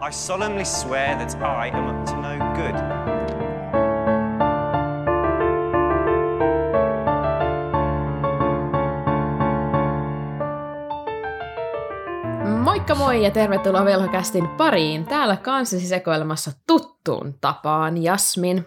[0.00, 2.74] I solemnly swear that I am up to no good.
[12.64, 15.04] Moikka moi ja tervetuloa Velhokästin pariin.
[15.04, 18.66] Täällä kanssasi sekoilemassa tuttuun tapaan Jasmin.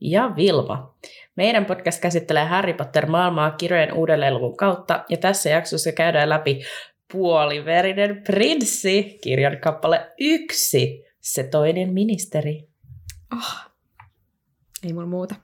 [0.00, 0.94] Ja Vilma.
[1.36, 6.62] Meidän podcast käsittelee Harry Potter-maailmaa kirjojen uudelleen kautta, ja tässä jaksossa käydään läpi
[7.12, 12.68] Puoliverinen prinssi, kirjan kappale yksi, se toinen ministeri.
[13.32, 13.70] Oh,
[14.84, 15.34] ei mulla muuta.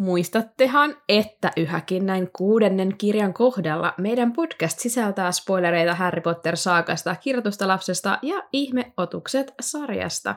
[0.00, 8.18] Muistattehan, että yhäkin näin kuudennen kirjan kohdalla meidän podcast sisältää spoilereita Harry Potter-saakasta, kirjoitusta lapsesta
[8.22, 10.34] ja ihmeotukset sarjasta.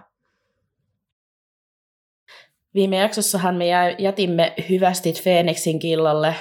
[2.73, 3.65] Viime jaksossahan me
[3.99, 6.35] jätimme hyvästit Feeniksin killalle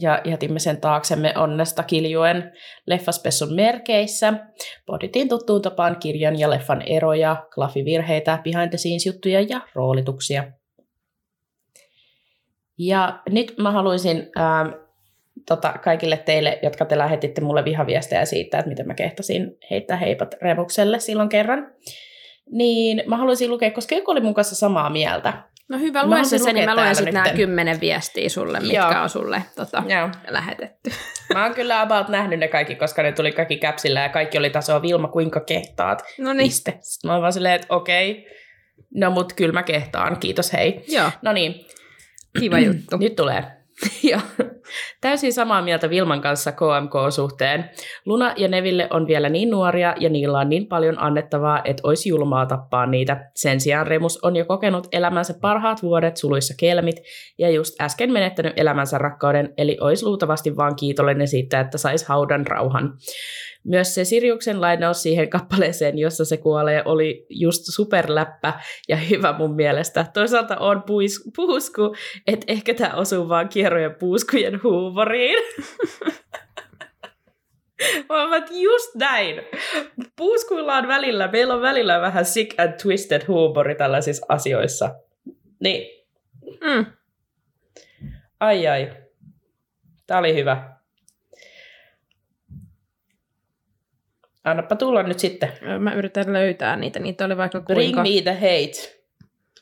[0.00, 2.52] ja jätimme sen taaksemme onnesta kiljuen
[2.86, 4.32] leffaspessun merkeissä.
[4.86, 10.44] Pohditiin tuttuun tapaan kirjan ja leffan eroja, klaffivirheitä, behind the scenes juttuja ja roolituksia.
[12.78, 14.68] Ja nyt mä haluaisin ähm,
[15.46, 20.34] tota, kaikille teille, jotka te lähetitte mulle vihaviestejä siitä, että miten mä kehtasin heittää heipat
[20.42, 21.72] Remukselle silloin kerran,
[22.50, 25.47] niin mä haluaisin lukea, koska joku oli mun kanssa samaa mieltä.
[25.68, 29.02] No hyvä, lue se sen, niin mä luen sitten nämä kymmenen viestiä sulle, mitkä Joo.
[29.02, 30.08] on sulle tota, Joo.
[30.28, 30.90] lähetetty.
[31.34, 34.50] Mä oon kyllä about nähnyt ne kaikki, koska ne tuli kaikki käpsillä ja kaikki oli
[34.50, 36.02] tasoa Vilma, kuinka kehtaat.
[36.18, 36.52] No niin.
[36.52, 36.74] Sitten
[37.04, 38.26] mä oon vaan silleen, että okei,
[38.94, 40.84] no mut kyllä mä kehtaan, kiitos hei.
[40.88, 41.10] Joo.
[41.22, 41.66] No niin,
[42.40, 42.96] Kiva juttu.
[42.96, 43.44] Nyt tulee.
[44.10, 44.20] ja
[45.00, 47.70] täysin samaa mieltä Vilman kanssa KMK-suhteen.
[48.06, 52.08] Luna ja Neville on vielä niin nuoria ja niillä on niin paljon annettavaa, että olisi
[52.08, 53.30] julmaa tappaa niitä.
[53.34, 56.96] Sen sijaan Remus on jo kokenut elämänsä parhaat vuodet suluissa kelmit
[57.38, 62.46] ja just äsken menettänyt elämänsä rakkauden, eli olisi luultavasti vaan kiitollinen siitä, että sais haudan
[62.46, 62.92] rauhan.
[63.68, 69.54] Myös se Siriuksen lainaus siihen kappaleeseen, jossa se kuolee, oli just superläppä ja hyvä mun
[69.54, 70.06] mielestä.
[70.14, 71.94] Toisaalta on puis, puusku,
[72.26, 75.38] että ehkä tämä osuu vaan kierrojen puuskujen huumoriin.
[78.08, 79.42] Mä just näin.
[80.16, 84.94] Puuskuilla on välillä, meillä on välillä vähän sick and twisted huumori tällaisissa asioissa.
[85.60, 86.06] Niin.
[86.60, 86.86] Mm.
[88.40, 88.90] Ai ai.
[90.06, 90.77] Tää oli hyvä.
[94.44, 95.52] Annapa tulla nyt sitten.
[95.78, 96.98] Mä yritän löytää niitä.
[96.98, 97.74] Niitä oli vaikka kuinka...
[97.74, 98.98] Bring me the hate.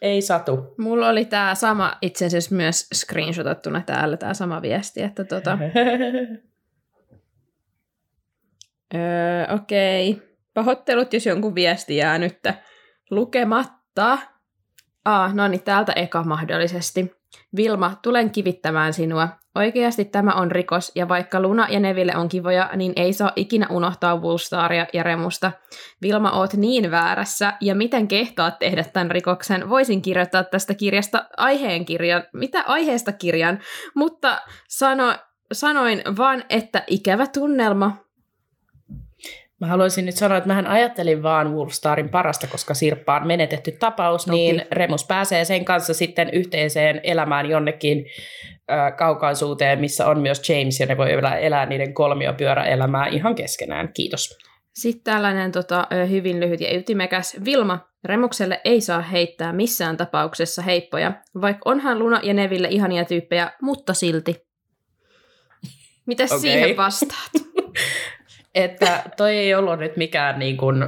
[0.03, 0.75] Ei satu.
[0.79, 5.59] Mulla oli tämä sama itse asiassa myös screenshotattuna täällä, tämä sama viesti, että tota...
[8.95, 10.11] öö, okei.
[10.11, 10.27] Okay.
[10.55, 12.39] Pahoittelut, jos jonkun viesti jää nyt
[13.11, 14.19] lukematta.
[15.05, 17.13] Ah, no niin, täältä eka mahdollisesti.
[17.57, 19.29] Vilma, tulen kivittämään sinua.
[19.57, 23.67] Oikeasti tämä on rikos, ja vaikka Luna ja Neville on kivoja, niin ei saa ikinä
[23.71, 25.53] unohtaa Woolstaria ja Remusta.
[26.03, 29.69] Vilma, oot niin väärässä, ja miten kehtaat tehdä tämän rikoksen?
[29.69, 32.23] Voisin kirjoittaa tästä kirjasta aiheen kirjan.
[32.33, 33.59] Mitä aiheesta kirjan?
[33.95, 35.15] Mutta sano,
[35.53, 38.06] sanoin vaan, että ikävä tunnelma.
[39.61, 44.25] Mä haluaisin nyt sanoa, että mähän ajattelin vaan Wolfstarin parasta, koska Sirppa on menetetty tapaus,
[44.25, 44.37] Toki.
[44.37, 48.07] niin Remus pääsee sen kanssa sitten yhteiseen elämään jonnekin
[48.71, 53.93] ö, kaukaisuuteen, missä on myös James, ja ne voi elää, elää niiden kolmiopyöräelämää ihan keskenään.
[53.95, 54.39] Kiitos.
[54.75, 57.37] Sitten tällainen tota, hyvin lyhyt ja ytimekäs.
[57.45, 63.51] Vilma, Remukselle ei saa heittää missään tapauksessa heippoja, vaikka onhan Luna ja Neville ihania tyyppejä,
[63.63, 64.47] mutta silti.
[66.07, 66.41] Mitäs okay.
[66.41, 67.31] siihen vastaat?
[68.57, 70.83] että toi ei ollut nyt mikään niin kuin,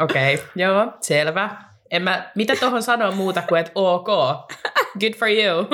[0.00, 1.50] okei, okay, joo, selvä.
[1.90, 4.08] En mä, mitä tuohon sanoa muuta kuin, että ok,
[5.00, 5.66] good for you.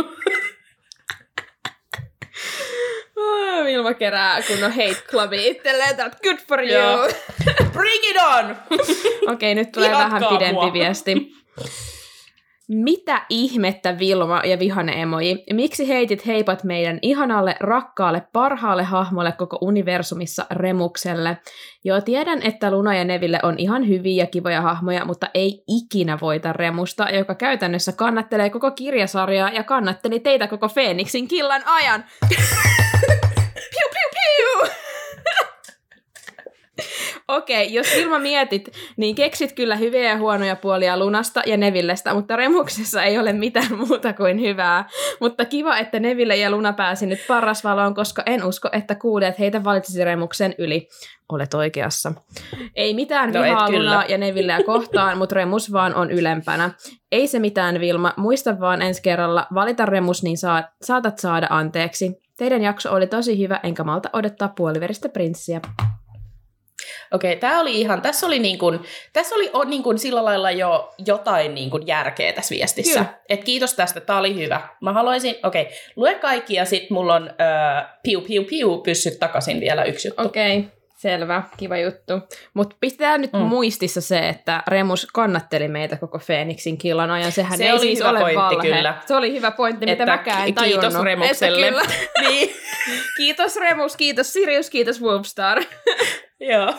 [3.64, 7.08] Vilma kerää kun on hate clubi itselleen, että good for you.
[7.72, 8.56] Bring it on!
[8.80, 10.72] Okei, okay, nyt tulee Jatkaa vähän pidempi mua.
[10.72, 11.32] viesti.
[12.68, 15.44] Mitä ihmettä Vilma ja vihane emoji?
[15.52, 21.36] Miksi heitit heipat meidän ihanalle, rakkaalle, parhaalle hahmolle koko universumissa Remukselle?
[21.84, 26.18] Joo, tiedän, että Luna ja Neville on ihan hyviä ja kivoja hahmoja, mutta ei ikinä
[26.20, 32.04] voita Remusta, joka käytännössä kannattelee koko kirjasarjaa ja kannatteli teitä koko Feeniksin killan ajan.
[33.70, 34.70] piu, piu, piu!
[37.32, 42.14] Okei, okay, jos Vilma mietit, niin keksit kyllä hyviä ja huonoja puolia Lunasta ja Nevillestä,
[42.14, 44.88] mutta Remuksessa ei ole mitään muuta kuin hyvää.
[45.20, 49.64] Mutta kiva, että Neville ja Luna pääsi nyt parrasvaloon, koska en usko, että kuulijat heitä
[49.64, 50.88] valitsisi Remuksen yli.
[51.28, 52.12] Olet oikeassa.
[52.74, 56.70] Ei mitään no vihaa Lunaa ja Nevilleä kohtaan, mutta Remus vaan on ylempänä.
[57.12, 58.12] Ei se mitään, Vilma.
[58.16, 62.22] Muista vaan ensi kerralla, valita Remus, niin saat, saatat saada anteeksi.
[62.36, 65.60] Teidän jakso oli tosi hyvä, enkä malta odottaa puoliveristä prinssiä.
[67.12, 68.80] Okei, tämä oli ihan, tässä oli, niin kuin,
[69.12, 73.00] tässä oli o, niin kuin sillä lailla jo jotain niin kuin järkeä tässä viestissä.
[73.00, 73.14] Kyllä.
[73.28, 74.60] Et kiitos tästä, tämä oli hyvä.
[74.80, 79.60] Mä haluaisin, okei, lue kaikki ja sitten mulla on äh, piu piu piu pyssyt takaisin
[79.60, 80.22] vielä yksi juttu.
[80.22, 80.70] Okei, okay,
[81.02, 82.12] selvä, kiva juttu.
[82.54, 83.38] Mutta pitää nyt mm.
[83.38, 87.32] Muistissa se, että Remus kannatteli meitä koko Feeniksin killan ajan.
[87.32, 88.68] Sehän Se ei oli siis hyvä ole pointti, valhe.
[88.68, 88.94] kyllä.
[89.06, 91.04] Se oli hyvä pointti, mitä Että mäkään en ki- kiitos tajunnut.
[91.04, 91.66] Remukselle.
[91.68, 91.94] Että kyllä.
[92.28, 92.50] niin.
[93.16, 95.62] kiitos Remus, kiitos Sirius, kiitos Wolfstar.
[96.50, 96.74] Joo.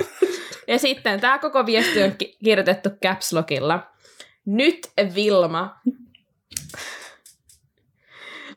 [0.67, 3.87] Ja sitten tämä koko viesti on ki- kirjoitettu Caps Lockilla.
[4.45, 4.79] Nyt
[5.15, 5.75] Vilma.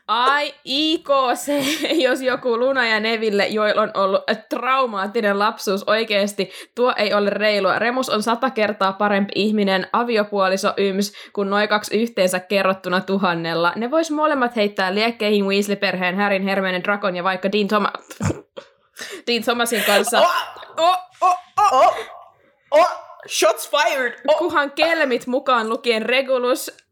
[0.08, 1.48] Ai, IKC,
[2.04, 7.78] jos joku Luna ja Neville, joilla on ollut traumaattinen lapsuus oikeasti, tuo ei ole reilua.
[7.78, 13.72] Remus on sata kertaa parempi ihminen, aviopuoliso yms, kuin noin kaksi yhteensä kerrottuna tuhannella.
[13.76, 18.28] Ne vois molemmat heittää liekkeihin Weasley-perheen, Härin, Hermione, Drakon ja vaikka Dean, Thoma-
[19.26, 20.20] Dean Thomasin kanssa.
[20.20, 20.34] Oh,
[20.78, 21.36] oh, oh.
[21.72, 21.96] Oh,
[22.70, 22.88] oh,
[23.28, 24.20] shots fired!
[24.28, 24.38] Oh.
[24.38, 26.85] Kuhan kelmit mukaan lukien Regulus,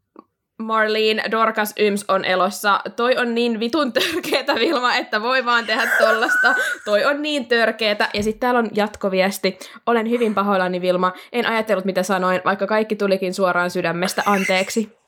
[0.59, 2.81] Marlene, Dorcas Yms on elossa.
[2.97, 6.55] Toi on niin vitun törkeetä, Vilma, että voi vaan tehdä tollasta.
[6.85, 8.09] Toi on niin törkeetä.
[8.15, 9.59] Ja sitten täällä on jatkoviesti.
[9.87, 11.13] Olen hyvin pahoillani, Vilma.
[11.33, 14.23] En ajatellut, mitä sanoin, vaikka kaikki tulikin suoraan sydämestä.
[14.27, 15.04] Anteeksi.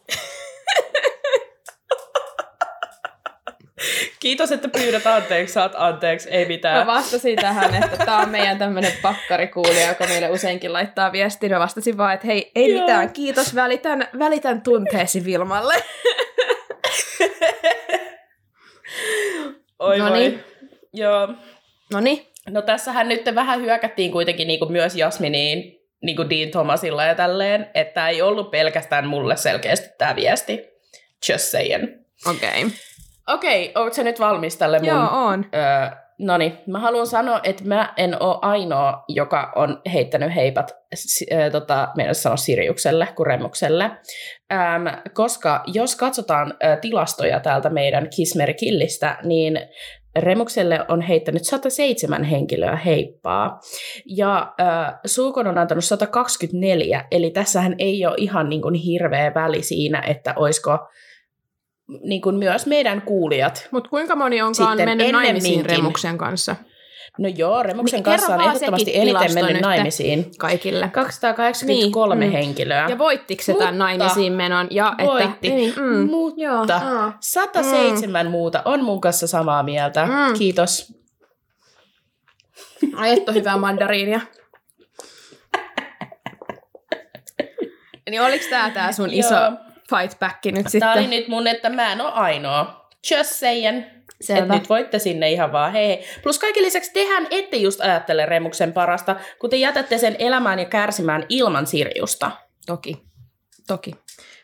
[4.26, 6.86] Kiitos, että pyydät anteeksi, saat anteeksi, ei Mä mitään.
[6.86, 11.48] vastasin tähän, että tämä on meidän tämmöinen pakkarikuulija, joka meille useinkin laittaa viestiä.
[11.48, 12.80] Mä vastasin vaan, että hei, ei Joo.
[12.80, 15.74] mitään, kiitos, välitän, välitän tunteesi Vilmalle.
[19.78, 20.32] Oi Noniin.
[20.32, 20.44] voi.
[20.92, 21.28] Joo.
[21.92, 26.50] No niin, No tässähän nyt vähän hyökättiin kuitenkin niin kuin myös Jasminiin niin kuin Dean
[26.50, 30.64] Thomasilla ja tälleen, että ei ollut pelkästään mulle selkeästi tämä viesti.
[31.28, 31.84] Just saying.
[32.26, 32.64] okei.
[32.64, 32.70] Okay.
[33.26, 34.88] Okei, okay, ootko nyt valmis tälle mun?
[34.88, 35.44] Joo, on.
[35.54, 40.76] Öö, no niin, mä haluan sanoa, että mä en ole ainoa, joka on heittänyt heipat
[41.32, 43.84] ö, tota, meidän sanoa Siriukselle kuin Remukselle.
[43.84, 49.60] Öm, koska jos katsotaan ö, tilastoja täältä meidän Kismerikillistä, niin
[50.16, 53.60] Remukselle on heittänyt 107 henkilöä heippaa,
[54.06, 59.62] ja äh, Suukon on antanut 124, eli tässähän ei ole ihan niin kuin hirveä väli
[59.62, 60.78] siinä, että olisiko
[62.04, 65.66] niin kuin myös meidän kuulijat Mutta kuinka moni onkaan Sitten mennyt naimisiin.
[65.66, 66.56] Remuksen kanssa?
[67.18, 69.62] No joo, Remuksen Niin, kanssa on kerro ehdottomasti eniten mennyt nyt.
[69.62, 70.30] naimisiin.
[70.38, 70.88] Kaikille.
[70.92, 72.32] 283 Niin, mm.
[72.32, 72.86] henkilöä.
[72.88, 74.66] Ja voittiko se tämän naimisiin menon?
[74.70, 75.46] Ja Voitti.
[75.48, 77.16] Että, niin, mm, Mutta joo, aa.
[77.20, 80.06] 107 muuta on mun kanssa samaa mieltä.
[80.06, 80.38] Mm.
[80.38, 80.92] Kiitos.
[82.96, 84.20] Ole hyvää mandariinia.
[88.10, 89.52] niin oliks tää tää sun iso Joo.
[89.90, 90.80] Fight back nyt sitten?
[90.80, 92.88] Tää oli nyt mun, että mä en ole ainoa.
[93.10, 93.82] Just saying.
[94.20, 94.40] Selvä.
[94.40, 96.04] Että nyt voitte sinne ihan vaan hei hei.
[96.22, 100.64] Plus kaiken lisäksi tehän ette just ajattele Remuksen parasta, kun te jätätte sen elämään ja
[100.64, 102.30] kärsimään ilman Sirjusta.
[102.66, 103.02] Toki,
[103.66, 103.90] toki.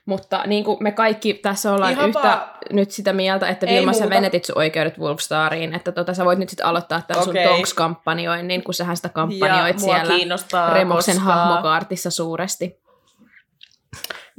[0.07, 3.93] Mutta niin kuin me kaikki tässä ollaan Ihan yhtä vaan- nyt sitä mieltä, että Vilma
[3.93, 7.45] sä venetit sun oikeudet Wolfstariin, että tota, sä voit nyt sitten aloittaa tämän Okei.
[7.45, 11.33] sun Tonks-kampanjoin, kun sähän sitä kampanjoit ja siellä Remuksen koska...
[11.33, 12.82] hahmokaartissa suuresti.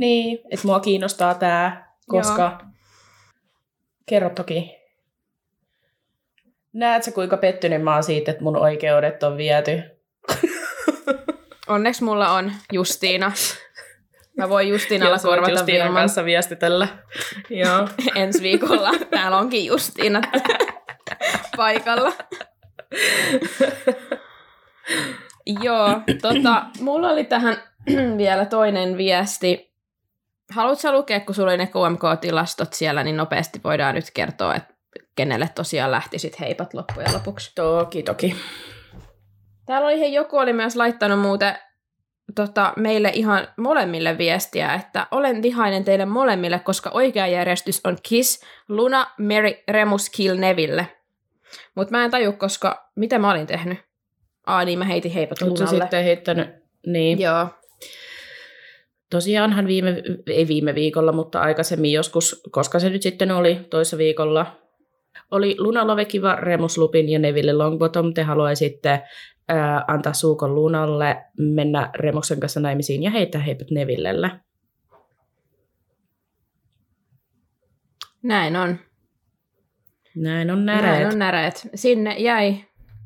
[0.03, 2.59] Niin, että mua kiinnostaa tää, koska...
[4.05, 4.75] Kerro toki.
[6.73, 9.81] Näet sä, kuinka pettynyt mä oon siitä, että mun oikeudet on viety?
[11.67, 13.31] Onneksi mulla on Justiina.
[14.37, 16.87] Mä voin Justiinalla korvata Justiinan Vilman kanssa viestitellä.
[17.49, 17.87] Joo.
[18.21, 18.91] ensi viikolla.
[19.09, 20.21] Täällä onkin Justiina
[21.57, 22.11] paikalla.
[25.61, 27.57] Joo, tota, mulla oli tähän
[28.17, 29.72] vielä toinen viesti.
[30.51, 34.73] Haluatko lukea, kun sulla oli ne KMK-tilastot siellä, niin nopeasti voidaan nyt kertoa, että
[35.15, 37.51] kenelle tosiaan lähti sit heipat loppujen lopuksi.
[37.55, 38.35] Toki, toki.
[39.65, 41.55] Täällä oli, hei, joku oli myös laittanut muuten
[42.35, 48.45] tota, meille ihan molemmille viestiä, että olen vihainen teille molemmille, koska oikea järjestys on Kiss,
[48.69, 50.87] Luna, Mary, Remus, Kill, Neville.
[51.75, 53.77] Mutta mä en taju, koska mitä mä olin tehnyt?
[54.45, 55.67] Aa, niin mä heitin heipat Lunalle.
[55.67, 56.49] sitten heittänyt?
[56.85, 57.19] Niin.
[57.19, 57.47] Joo.
[59.13, 64.45] Tosiaanhan viime, ei viime viikolla, mutta aikaisemmin joskus, koska se nyt sitten oli toissa viikolla,
[65.31, 68.13] oli Luna Lovekiva, Remus Lupin ja Neville Longbottom.
[68.13, 69.01] Te haluaisitte
[69.47, 74.31] ää, antaa suukon Lunalle, mennä Remuksen kanssa naimisiin ja heittää heipät Nevillelle.
[78.23, 78.79] Näin on.
[80.15, 80.93] Näin on näreet.
[80.93, 81.69] Näin on näreet.
[81.75, 82.55] Sinne jäi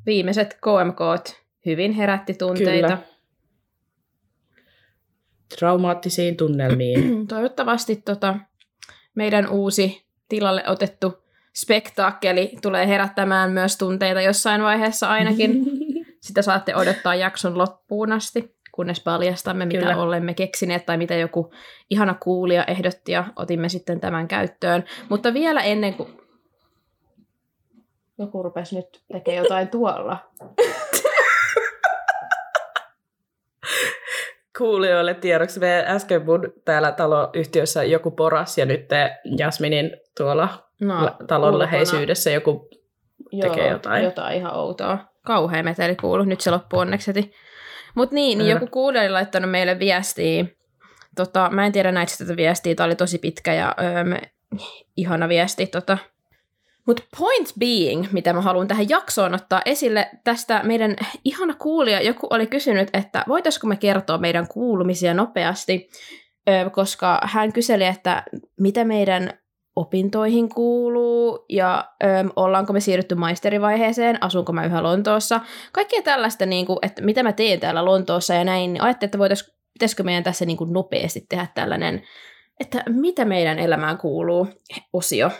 [0.05, 1.35] viimeiset KMK.
[1.65, 2.87] Hyvin herätti tunteita.
[2.87, 3.16] Kyllä.
[5.59, 7.17] Traumaattisiin tunnelmiin.
[7.27, 8.35] Toivottavasti tota,
[9.15, 11.13] meidän uusi tilalle otettu
[11.55, 15.63] spektaakkeli tulee herättämään myös tunteita jossain vaiheessa ainakin.
[16.21, 19.97] Sitä saatte odottaa jakson loppuun asti, kunnes paljastamme, mitä Kyllä.
[19.97, 21.53] olemme keksineet tai mitä joku
[21.89, 24.83] ihana kuulija ehdotti ja otimme sitten tämän käyttöön.
[25.09, 26.09] Mutta vielä ennen kuin...
[28.17, 30.17] Joku rupesi nyt tekemään jotain tuolla.
[34.57, 40.49] Kuulijoille tiedoksi, me äsken mun täällä taloyhtiössä joku poras ja nyt te Jasminin tuolla
[40.81, 41.65] No, la- talon ulkona.
[41.65, 42.69] läheisyydessä joku
[43.41, 44.03] tekee jotain.
[44.03, 44.97] Jotain ihan outoa.
[45.25, 46.23] Kauhea meteli kuulu.
[46.23, 47.31] Nyt se loppuu onneksi heti.
[47.95, 50.45] Mutta niin, niin joku kuulija oli laittanut meille viestiä.
[51.15, 52.75] Tota, mä en tiedä näitä tätä viestiä.
[52.75, 54.27] Tämä oli tosi pitkä ja öö,
[54.97, 55.67] ihana viesti.
[55.67, 55.97] Tota.
[56.87, 62.27] Mutta point being, mitä mä haluan tähän jaksoon ottaa esille, tästä meidän ihana kuulija, joku
[62.29, 65.89] oli kysynyt, että voitaisiko me kertoa meidän kuulumisia nopeasti,
[66.71, 68.23] koska hän kyseli, että
[68.59, 69.33] mitä meidän
[69.75, 75.41] opintoihin kuuluu ja ö, ollaanko me siirrytty maisterivaiheeseen, asunko mä yhä Lontoossa.
[75.71, 79.17] Kaikkea tällaista, niin kuin, että mitä mä teen täällä Lontoossa ja näin, niin ajattelin, että
[79.17, 82.03] voitais, pitäisikö meidän tässä niin kuin nopeasti tehdä tällainen,
[82.59, 84.47] että mitä meidän elämään kuuluu?
[84.93, 85.31] Osio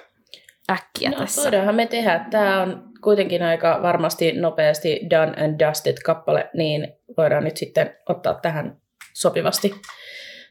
[0.72, 1.42] äkkiä No, tässä.
[1.42, 2.26] voidaanhan me tehdä.
[2.32, 8.34] Tämä on kuitenkin aika varmasti nopeasti done and dusted kappale, niin voidaan nyt sitten ottaa
[8.34, 8.78] tähän
[9.14, 9.74] sopivasti,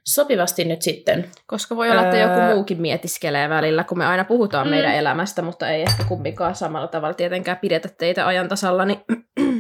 [0.07, 1.31] sopivasti nyt sitten.
[1.47, 4.71] Koska voi olla, että joku muukin mietiskelee välillä, kun me aina puhutaan Mm.
[4.71, 9.01] meidän elämästä, mutta ei ehkä kumminkaan samalla tavalla tietenkään pidetä teitä ajan tasalla, niin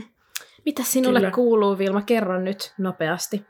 [0.67, 1.31] mitä sinulle Kyllä.
[1.31, 2.03] kuuluu, Vilma?
[2.03, 3.45] Kerro nyt nopeasti.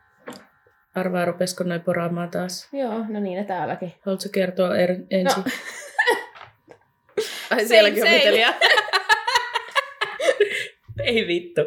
[0.94, 2.68] Arvaa, rupesko noin poraamaan taas?
[2.72, 3.94] Joo, no niin, ne täälläkin.
[4.06, 5.42] Haluatko kertoa er, ensin?
[5.44, 5.50] No.
[7.50, 8.54] Ai Same, sielläkin on meteliä.
[11.04, 11.61] Ei vittu.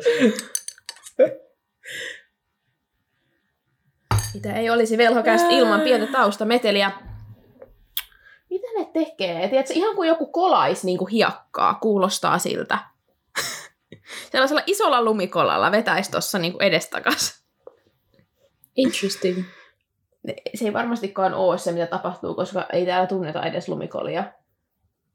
[4.34, 6.91] Mitä ei olisi velhokästä ilman pientä taustameteliä.
[8.50, 9.48] Mitä ne tekee?
[9.48, 12.77] Tiedätkö, ihan kuin joku kolais niin kuin hiekkaa, kuulostaa siltä.
[14.32, 17.44] Sellaisella isolla lumikolalla vetäisi tuossa niin edestakas.
[18.75, 19.44] Interesting.
[20.56, 24.24] Se ei varmastikaan ole se, mitä tapahtuu, koska ei täällä tunneta edes lumikolia.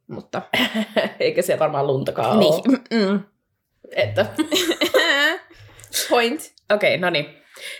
[0.09, 0.43] Mutta
[1.21, 2.55] Eikä se varmaan luntakaan niin.
[2.55, 2.79] ole.
[2.95, 3.21] Mm.
[3.97, 4.27] Että.
[6.11, 6.41] Point.
[6.73, 7.27] Okei, no niin.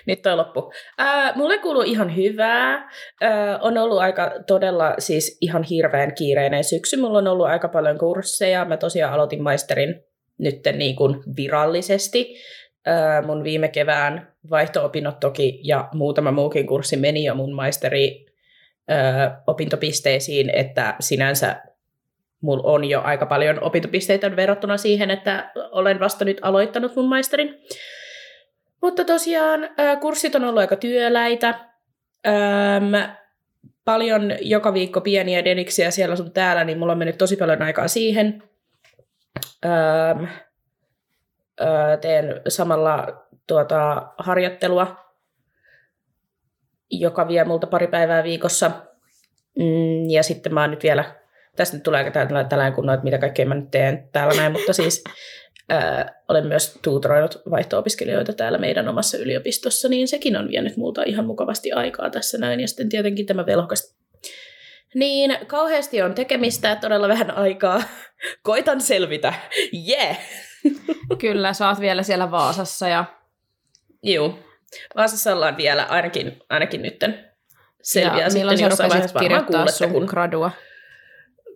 [0.07, 0.73] Nyt toi loppu.
[0.99, 2.91] Ää, mulle kuuluu ihan hyvää.
[3.21, 6.97] Ää, on ollut aika todella siis ihan hirveän kiireinen syksy.
[6.97, 8.65] Mulla on ollut aika paljon kursseja.
[8.65, 10.05] Mä tosiaan aloitin maisterin
[10.39, 12.35] nytten niin kuin virallisesti.
[12.87, 18.27] Ää, mun viime kevään vaihto-opinnot toki ja muutama muukin kurssi meni jo mun maisteri
[18.89, 21.63] ää, opintopisteisiin, että sinänsä
[22.45, 27.59] mulla on jo aika paljon opintopisteitä verrattuna siihen, että olen vasta nyt aloittanut mun maisterin.
[28.83, 29.69] Mutta tosiaan
[30.01, 31.49] kurssit on ollut aika työläitä.
[32.27, 33.15] Öm,
[33.85, 37.89] paljon joka viikko pieniä deniksiä siellä sun täällä, niin mulla on mennyt tosi paljon aikaa
[37.89, 38.43] siihen.
[39.65, 40.27] Öm,
[41.61, 44.97] ö, teen samalla tuota, harjoittelua,
[46.91, 48.71] joka vie multa pari päivää viikossa.
[49.59, 51.24] Mm, ja sitten mä oon nyt vielä,
[51.57, 54.53] tästä nyt tulee aika tällä- tällainen kunnon, että mitä kaikkea mä nyt teen täällä näin,
[54.53, 55.05] mutta siis
[55.69, 61.27] ää, olen myös tuutoroinut vaihto-opiskelijoita täällä meidän omassa yliopistossa, niin sekin on vienyt multa ihan
[61.27, 62.61] mukavasti aikaa tässä näin.
[62.61, 63.97] Ja sitten tietenkin tämä velhokas.
[64.95, 67.83] Niin, kauheasti on tekemistä, todella vähän aikaa.
[68.43, 69.35] Koitan selvitä.
[69.89, 70.19] Yeah!
[71.21, 73.05] Kyllä, sä oot vielä siellä Vaasassa ja,
[74.03, 74.39] Juu.
[74.97, 77.31] Vaasassa ollaan vielä, ainakin, ainakin nytten.
[77.83, 79.21] Selviää ja sitten sä jossain vaiheessa.
[79.21, 80.51] Varmaan kuulette, sun kun, gradua?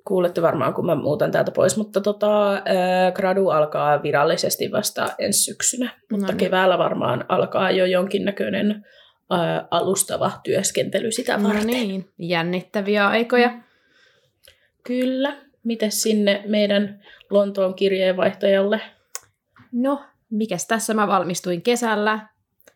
[0.09, 1.77] Kuulette varmaan, kun mä muutan täältä pois.
[1.77, 2.63] Mutta tota, äh,
[3.15, 5.91] gradu alkaa virallisesti vasta ensi syksynä.
[6.11, 6.39] Mutta No niin.
[6.39, 8.71] keväällä varmaan alkaa jo jonkinnäköinen
[9.33, 11.67] äh, alustava työskentely sitä No varten.
[11.67, 13.51] niin, jännittäviä aikoja.
[14.85, 15.37] Kyllä.
[15.65, 18.81] Mites sinne meidän Lontoon kirjeenvaihtajalle?
[19.73, 22.29] No, mikäs tässä mä valmistuin kesällä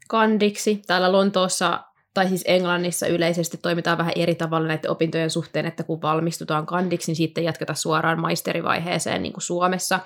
[0.09, 0.83] kandiksi.
[0.87, 1.81] Täällä Lontoossa,
[2.14, 7.11] tai siis Englannissa yleisesti toimitaan vähän eri tavalla näiden opintojen suhteen, että kun valmistutaan kandiksi,
[7.11, 10.00] niin sitten jatketa suoraan maisterivaiheeseen niin kuin Suomessa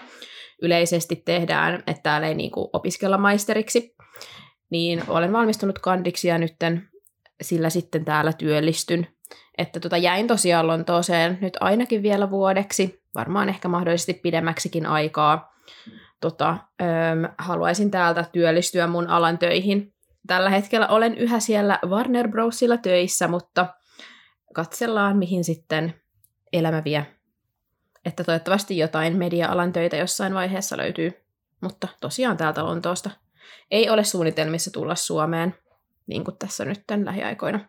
[0.62, 3.96] yleisesti tehdään, että täällä ei niin kuin opiskella maisteriksi.
[4.70, 6.88] Niin olen valmistunut kandiksi ja nytten
[7.42, 9.06] sillä sitten täällä työllistyn.
[9.58, 15.52] Että tota, jäin tosiaan Lontooseen nyt ainakin vielä vuodeksi, varmaan ehkä mahdollisesti pidemmäksikin aikaa
[16.20, 19.92] tota, öm, haluaisin täältä työllistyä mun alan töihin.
[20.26, 23.66] Tällä hetkellä olen yhä siellä Warner Brosilla töissä, mutta
[24.54, 26.00] katsellaan, mihin sitten
[26.52, 27.06] elämä vie.
[28.04, 31.12] Että toivottavasti jotain media-alan töitä jossain vaiheessa löytyy.
[31.60, 33.10] Mutta tosiaan täältä Lontoosta.
[33.70, 35.54] Ei ole suunnitelmissa tulla Suomeen,
[36.06, 37.68] niin kuin tässä nyt tämän lähiaikoina.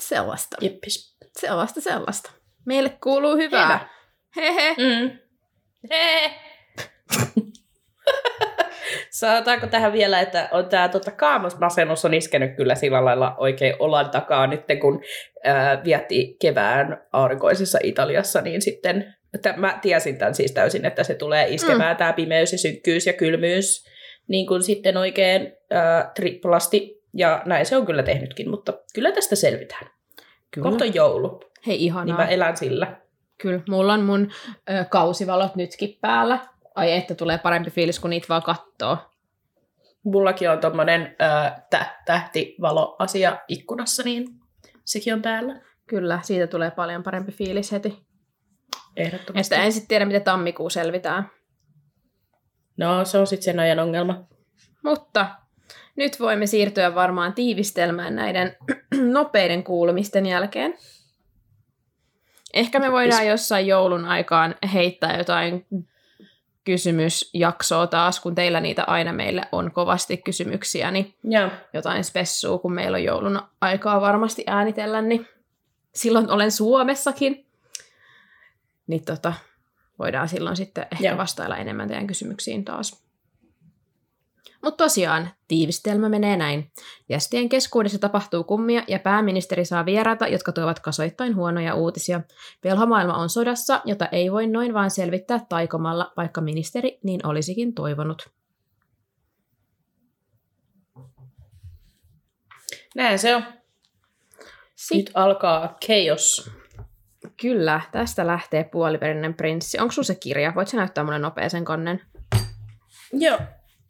[0.00, 0.56] Sellaista.
[0.60, 1.16] Jippis.
[1.38, 2.30] Sellaista, sellaista.
[2.66, 3.66] Meille kuuluu hyvää.
[3.66, 3.88] Hyvä.
[4.36, 4.74] Hehe.
[4.78, 5.18] Mm.
[5.90, 6.30] Hei.
[9.10, 14.10] Sanotaanko tähän vielä, että on tämä tota, kaamosmasennus on iskenyt kyllä sillä lailla oikein olan
[14.10, 15.02] takaa nyt, kun
[15.44, 21.14] ää, vietti kevään aurinkoisessa Italiassa, niin sitten, että mä tiesin tämän siis täysin, että se
[21.14, 21.98] tulee iskemään mm.
[21.98, 23.84] tämä pimeys ja synkkyys ja kylmyys
[24.28, 29.36] niin kuin sitten oikein ää, triplasti, ja näin se on kyllä tehnytkin, mutta kyllä tästä
[29.36, 29.86] selvitään.
[30.50, 30.68] Kyllä.
[30.68, 32.04] Kohta on joulu, Hei, ihanaa.
[32.04, 32.96] niin mä elän sillä.
[33.38, 34.30] Kyllä, mulla on mun
[34.70, 36.38] ö, kausivalot nytkin päällä.
[36.74, 38.98] Ai että tulee parempi fiilis, kun niitä vaan kattoo.
[40.04, 44.28] Mullakin on tommonen ää, tä- tähtivalo-asia ikkunassa, niin
[44.84, 45.60] sekin on päällä.
[45.86, 48.06] Kyllä, siitä tulee paljon parempi fiilis heti.
[48.96, 49.54] Ehdottomasti.
[49.54, 51.30] Että en sitten tiedä, miten tammikuu selvitään.
[52.76, 54.24] No, se on sitten sen ajan ongelma.
[54.84, 55.26] Mutta
[55.96, 58.56] nyt voimme siirtyä varmaan tiivistelmään näiden
[59.12, 60.78] nopeiden kuulumisten jälkeen.
[62.54, 65.66] Ehkä me voidaan jossain joulun aikaan heittää jotain
[66.64, 71.50] kysymysjaksoa taas, kun teillä niitä aina meille on kovasti kysymyksiä, niin Joo.
[71.72, 75.26] jotain spessua, kun meillä on joulun aikaa varmasti äänitellä, niin
[75.94, 77.46] silloin olen Suomessakin.
[78.86, 79.32] Niin tota,
[79.98, 81.16] voidaan silloin sitten ehkä Joo.
[81.16, 83.04] vastailla enemmän teidän kysymyksiin taas.
[84.62, 86.72] Mutta tosiaan, tiivistelmä menee näin.
[87.08, 92.20] Jästien keskuudessa tapahtuu kummia ja pääministeri saa vieraita, jotka tuovat kasoittain huonoja uutisia.
[92.64, 98.30] Velhomaailma on sodassa, jota ei voi noin vaan selvittää taikomalla, vaikka ministeri niin olisikin toivonut.
[102.94, 103.44] Näin se on.
[104.74, 106.50] Sitten Nyt alkaa chaos.
[107.40, 109.78] Kyllä, tästä lähtee puoliverinen prinssi.
[109.78, 110.52] Onko sulla se kirja?
[110.54, 112.00] Voit sä näyttää mulle nopea sen kannen?
[113.12, 113.38] Joo.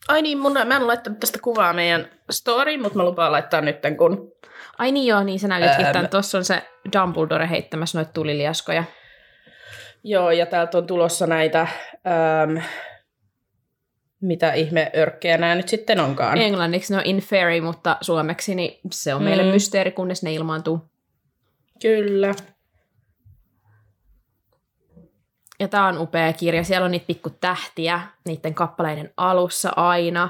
[0.08, 3.76] Ai niin, mun, mä en laittanut tästä kuvaa meidän storyin, mutta mä lupaan laittaa nyt,
[3.98, 4.32] kun...
[4.78, 6.02] Ai niin joo, niin sä näytitkin tämän.
[6.04, 6.62] mä- Tuossa on se
[6.98, 8.84] Dumbledore heittämässä noita tuliliaskoja.
[10.04, 11.60] Joo, ja täältä on tulossa näitä...
[12.06, 12.56] Ähm,
[14.20, 16.38] mitä ihme örkkejä nämä nyt sitten onkaan.
[16.38, 19.48] Englanniksi ne on in fairy, mutta suomeksi niin se on meille Mm.
[19.48, 20.80] mysteeri, kunnes ne ilmaantuu.
[21.82, 22.34] Kyllä.
[25.60, 26.64] Ja tää on upea kirja.
[26.64, 30.28] Siellä on niitä pikku tähtiä niiden kappaleiden alussa aina.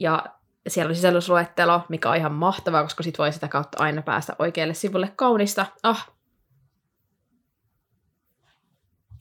[0.00, 0.24] Ja
[0.68, 4.74] siellä on sisällysluettelo, mikä on ihan mahtavaa, koska sit voi sitä kautta aina päästä oikealle
[4.74, 5.66] sivulle kaunista.
[5.82, 6.10] Ah,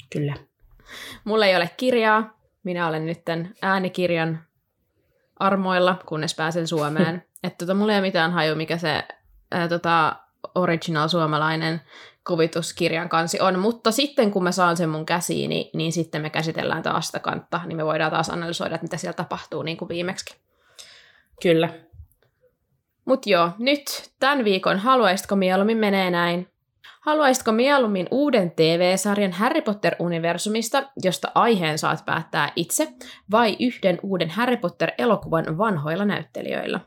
[0.09, 0.33] Kyllä.
[1.23, 2.37] Mulla ei ole kirjaa.
[2.63, 4.43] Minä olen nyt tämän äänikirjan
[5.39, 7.23] armoilla, kunnes pääsen Suomeen.
[7.43, 9.03] Että tota, mulla ei ole mitään haju, mikä se
[9.51, 10.15] ää, tota,
[10.55, 11.81] original suomalainen
[12.27, 13.59] kuvituskirjan kansi on.
[13.59, 17.61] Mutta sitten kun mä saan sen mun käsiini, niin sitten me käsitellään taas sitä kantta,
[17.65, 20.35] niin me voidaan taas analysoida, että mitä siellä tapahtuu niin kuin viimeksi.
[21.41, 21.69] Kyllä.
[23.05, 26.47] Mut joo, nyt tämän viikon Haluaisitko mieluummin menee näin.
[27.01, 32.87] Haluaisitko mieluummin uuden TV-sarjan Harry Potter-universumista, josta aiheen saat päättää itse,
[33.31, 36.79] vai yhden uuden Harry Potter-elokuvan vanhoilla näyttelijöillä?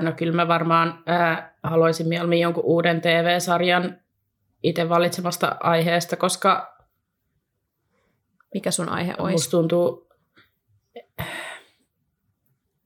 [0.00, 4.00] No kyllä mä varmaan ää, haluaisin mieluummin jonkun uuden TV-sarjan
[4.62, 6.76] itse valitsemasta aiheesta, koska
[8.54, 9.32] Mikä sun aihe olisi?
[9.32, 10.08] musta tuntuu,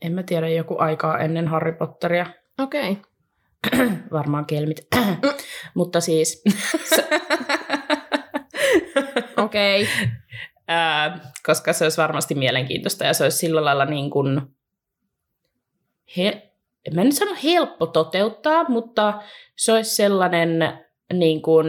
[0.03, 2.27] en mä tiedä, joku aikaa ennen Harry Potteria,
[2.59, 2.90] Okei.
[2.90, 3.88] Okay.
[4.12, 4.87] varmaan kelmit.
[5.75, 6.45] Mutta siis,
[9.37, 9.83] Okei.
[9.83, 9.95] Okay.
[10.68, 14.42] ää, koska se olisi varmasti mielenkiintoista ja se olisi sillä lailla niin kuin,
[16.16, 16.51] he,
[16.87, 19.23] en mä nyt sano helppo toteuttaa, mutta
[19.57, 20.59] se olisi sellainen
[21.12, 21.66] niin kuin,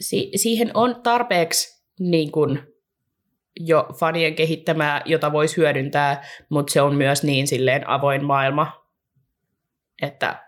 [0.00, 2.62] si- siihen on tarpeeksi niin kuin,
[3.60, 8.86] jo fanien kehittämää, jota voisi hyödyntää, mutta se on myös niin silleen avoin maailma,
[10.02, 10.44] että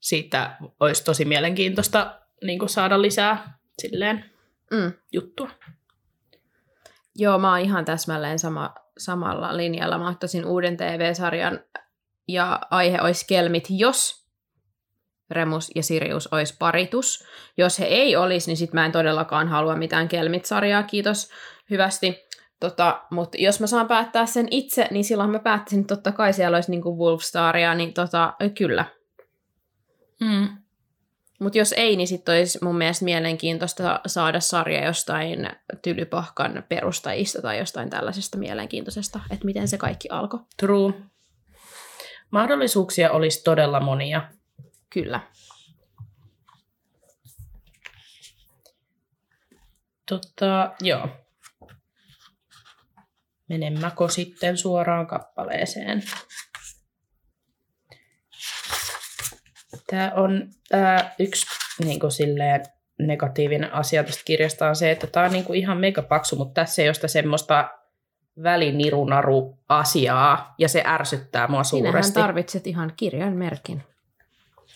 [0.00, 4.24] siitä olisi tosi mielenkiintoista niin kuin saada lisää silleen
[4.70, 4.92] Mm.
[5.12, 5.50] juttua.
[7.16, 9.98] Joo, mä oon ihan täsmälleen sama, samalla linjalla.
[9.98, 11.60] Mä ottaisin uuden TV-sarjan
[12.28, 14.22] ja aihe olisi kelmit, jos
[15.30, 17.24] Remus ja Sirius olisi paritus.
[17.56, 21.30] Jos he ei olisi, niin sit mä en todellakaan halua mitään kelmit-sarjaa, kiitos
[21.70, 22.18] hyvästi.
[22.60, 26.32] Tota, Mutta jos mä saan päättää sen itse, niin silloin mä päättäisin, että totta kai
[26.32, 28.84] siellä olisi niinku Wolfstaria, niin tota, kyllä.
[30.20, 30.61] Mm.
[31.42, 35.50] Mutta jos ei, niin sitten olisi mun mielestä mielenkiintoista saada sarja jostain
[35.82, 40.40] Tylypahkan perustajista tai jostain tällaisesta mielenkiintoisesta, että miten se kaikki alkoi.
[40.56, 40.94] True.
[42.30, 44.30] Mahdollisuuksia olisi todella monia.
[44.90, 45.20] Kyllä.
[50.08, 51.08] Tota, joo.
[53.48, 56.02] Menemmäkö sitten suoraan kappaleeseen?
[59.86, 61.46] Tämä on äh, yksi
[61.84, 62.62] niin kuin silleen,
[62.98, 66.54] negatiivinen asia tästä kirjasta on se, että tämä on niin kuin ihan mega paksu, mutta
[66.54, 67.70] tässä ei ole sitä semmoista
[68.42, 72.02] välinirunaru-asiaa, ja se ärsyttää mua suuresti.
[72.02, 73.82] Sinähän tarvitset ihan kirjan merkin.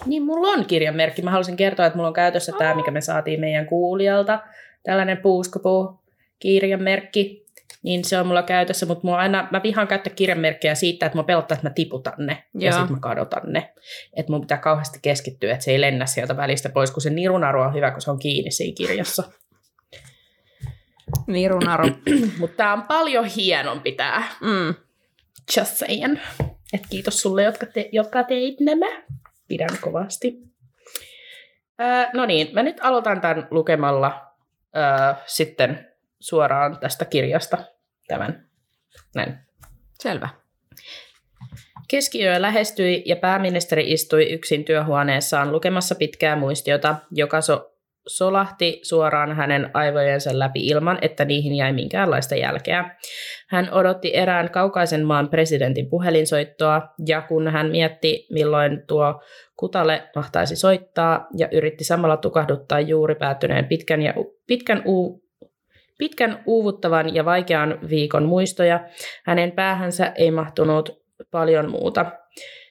[0.07, 1.23] Niin, mulla on kirjanmerkki.
[1.23, 4.41] Mä haluaisin kertoa, että mulla on käytössä tämä, mikä me saatiin meidän kuulijalta.
[4.83, 6.01] Tällainen puuskopuu
[6.39, 7.46] kirjanmerkki.
[7.87, 11.25] Niin se on mulla käytössä, mutta mulla aina, mä vihaan käyttää kirjanmerkkejä siitä, että mä
[11.25, 12.64] pelottaa, että mä tiputan ne Joo.
[12.64, 13.72] ja sitten mä kadotan ne.
[14.16, 17.61] Että mun pitää kauheasti keskittyä, että se ei lennä sieltä välistä pois, kun se nirunaru
[17.61, 19.22] on hyvä, kun se on kiinni siinä kirjassa.
[21.27, 21.85] Nirunaru.
[22.40, 24.22] mutta tää on paljon hienompi tää.
[24.40, 24.75] Mm.
[25.57, 26.18] Just saying.
[26.72, 29.03] Et kiitos sulle, jotka, te, jotka teit nämä.
[29.49, 30.38] Pidän kovasti.
[31.81, 34.35] Öö, no niin, mä nyt aloitan tämän lukemalla
[34.77, 35.88] öö, sitten
[36.20, 37.76] suoraan tästä kirjasta
[38.09, 38.49] tämän.
[39.14, 39.38] Näin.
[39.99, 40.29] Selvä.
[41.88, 47.73] Keskiyö lähestyi ja pääministeri istui yksin työhuoneessaan lukemassa pitkää muistiota, joka so-
[48.07, 52.97] solahti suoraan hänen aivojensa läpi ilman, että niihin jäi minkäänlaista jälkeä.
[53.49, 59.23] Hän odotti erään kaukaisen maan presidentin puhelinsoittoa, ja kun hän mietti, milloin tuo
[59.57, 64.14] Kutale mahtaisi soittaa, ja yritti samalla tukahduttaa juuri päättyneen pitkän, ja,
[64.47, 65.23] pitkän, u,
[65.99, 68.81] pitkän uuvuttavan ja vaikean viikon muistoja,
[69.25, 72.07] hänen päähänsä ei mahtunut paljon muuta.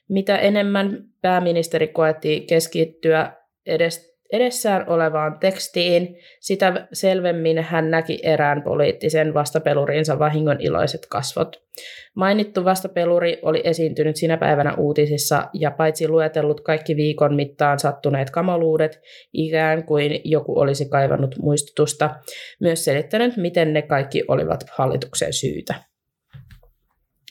[0.08, 3.32] Mitä enemmän pääministeri koetti keskittyä
[3.66, 11.66] edes edessään olevaan tekstiin, sitä selvemmin hän näki erään poliittisen vastapelurinsa vahingon iloiset kasvot.
[12.14, 19.00] Mainittu vastapeluri oli esiintynyt sinä päivänä uutisissa ja paitsi luetellut kaikki viikon mittaan sattuneet kamaluudet,
[19.32, 22.16] ikään kuin joku olisi kaivannut muistutusta,
[22.60, 25.74] myös selittänyt, miten ne kaikki olivat hallituksen syytä.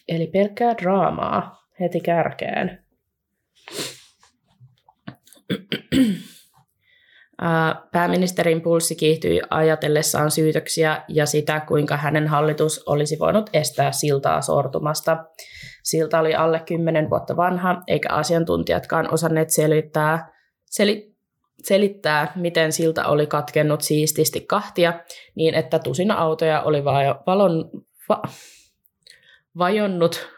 [0.07, 2.85] Eli pelkkää draamaa heti kärkeen.
[7.91, 15.25] Pääministerin pulssi kiihtyi ajatellessaan syytöksiä ja sitä, kuinka hänen hallitus olisi voinut estää siltaa sortumasta.
[15.83, 20.33] Silta oli alle 10 vuotta vanha, eikä asiantuntijatkaan osanneet selittää,
[20.65, 21.15] seli,
[21.63, 24.93] selittää, miten silta oli katkennut siististi kahtia,
[25.35, 27.69] niin että tusina autoja oli va- valon,
[28.09, 28.23] va-
[29.57, 30.29] vajonnut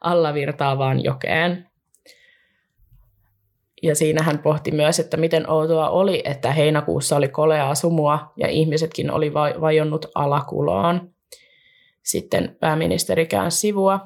[0.00, 1.66] allavirtaavaan jokeen.
[3.82, 8.48] Ja siinä hän pohti myös, että miten outoa oli, että heinäkuussa oli koleaa sumua ja
[8.48, 11.10] ihmisetkin oli vajonnut alakuloon.
[12.02, 14.00] Sitten pääministeri käänsi sivua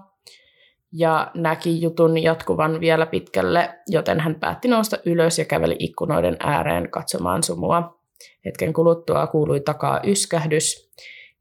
[0.93, 6.91] ja näki jutun jatkuvan vielä pitkälle, joten hän päätti nousta ylös ja käveli ikkunoiden ääreen
[6.91, 8.01] katsomaan sumua.
[8.45, 10.91] Hetken kuluttua kuului takaa yskähdys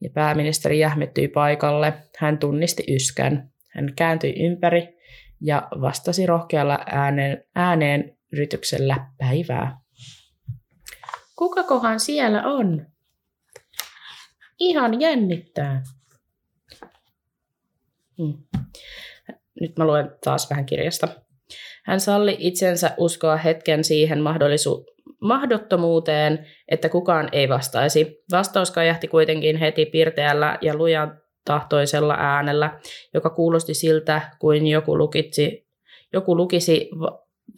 [0.02, 1.94] ja pääministeri jähmettyi paikalle.
[2.18, 3.52] Hän tunnisti yskän.
[3.70, 5.00] Hän kääntyi ympäri
[5.42, 9.80] ja vastasi rohkealla ääneen, ääneen yrityksellä päivää.
[11.36, 12.86] Kukakohan siellä on?
[14.60, 15.84] Ihan jännittää.
[18.18, 18.34] Hmm.
[19.62, 21.08] Nyt mä luen taas vähän kirjasta.
[21.86, 24.86] Hän salli itsensä uskoa hetken siihen mahdollisu-
[25.22, 28.24] mahdottomuuteen, että kukaan ei vastaisi.
[28.32, 32.80] Vastaus kajahti kuitenkin heti pirteällä ja lujan tahtoisella äänellä,
[33.14, 35.68] joka kuulosti siltä, kuin joku, lukitsi,
[36.14, 36.90] joku lukisi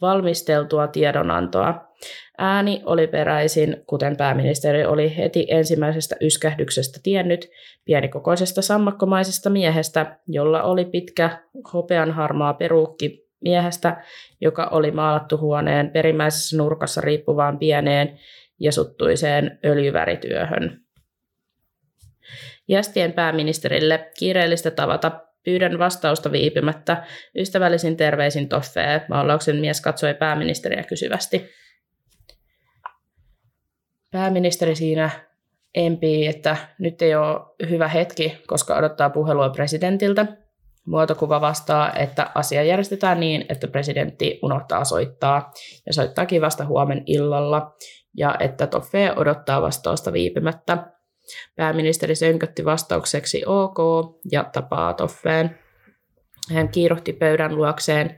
[0.00, 1.92] valmisteltua tiedonantoa.
[2.38, 7.48] Ääni oli peräisin, kuten pääministeri oli heti ensimmäisestä yskähdyksestä tiennyt,
[7.84, 11.38] pienikokoisesta sammakkomaisesta miehestä, jolla oli pitkä
[11.72, 14.04] hopeanharmaa peruukki miehestä,
[14.40, 18.18] joka oli maalattu huoneen perimmäisessä nurkassa riippuvaan pieneen
[18.60, 20.80] ja suttuiseen öljyvärityöhön.
[22.68, 27.06] Jästien pääministerille kiireellistä tavata Pyydän vastausta viipymättä.
[27.36, 29.02] Ystävällisin terveisin Toffee.
[29.08, 31.50] Maalauksen mies katsoi pääministeriä kysyvästi.
[34.10, 35.10] Pääministeri siinä
[35.74, 40.26] empii, että nyt ei ole hyvä hetki, koska odottaa puhelua presidentiltä.
[40.86, 45.52] Muotokuva vastaa, että asia järjestetään niin, että presidentti unohtaa soittaa
[45.86, 47.74] ja soittaakin vasta huomen illalla
[48.16, 50.91] ja että Toffe odottaa vastausta viipymättä.
[51.56, 53.76] Pääministeri sönkötti vastaukseksi OK
[54.32, 55.58] ja tapaa Toffeen.
[56.50, 58.16] Hän kiiruhti pöydän luokseen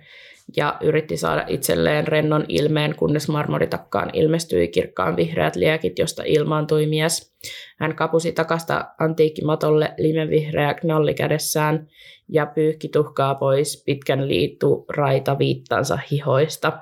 [0.56, 7.34] ja yritti saada itselleen rennon ilmeen, kunnes marmoritakkaan ilmestyi kirkkaan vihreät liekit, josta ilmaantui mies.
[7.78, 11.88] Hän kapusi takasta antiikkimatolle limenvihreä knalli kädessään
[12.28, 16.72] ja pyyhki tuhkaa pois pitkän liittu raita viittansa hihoista.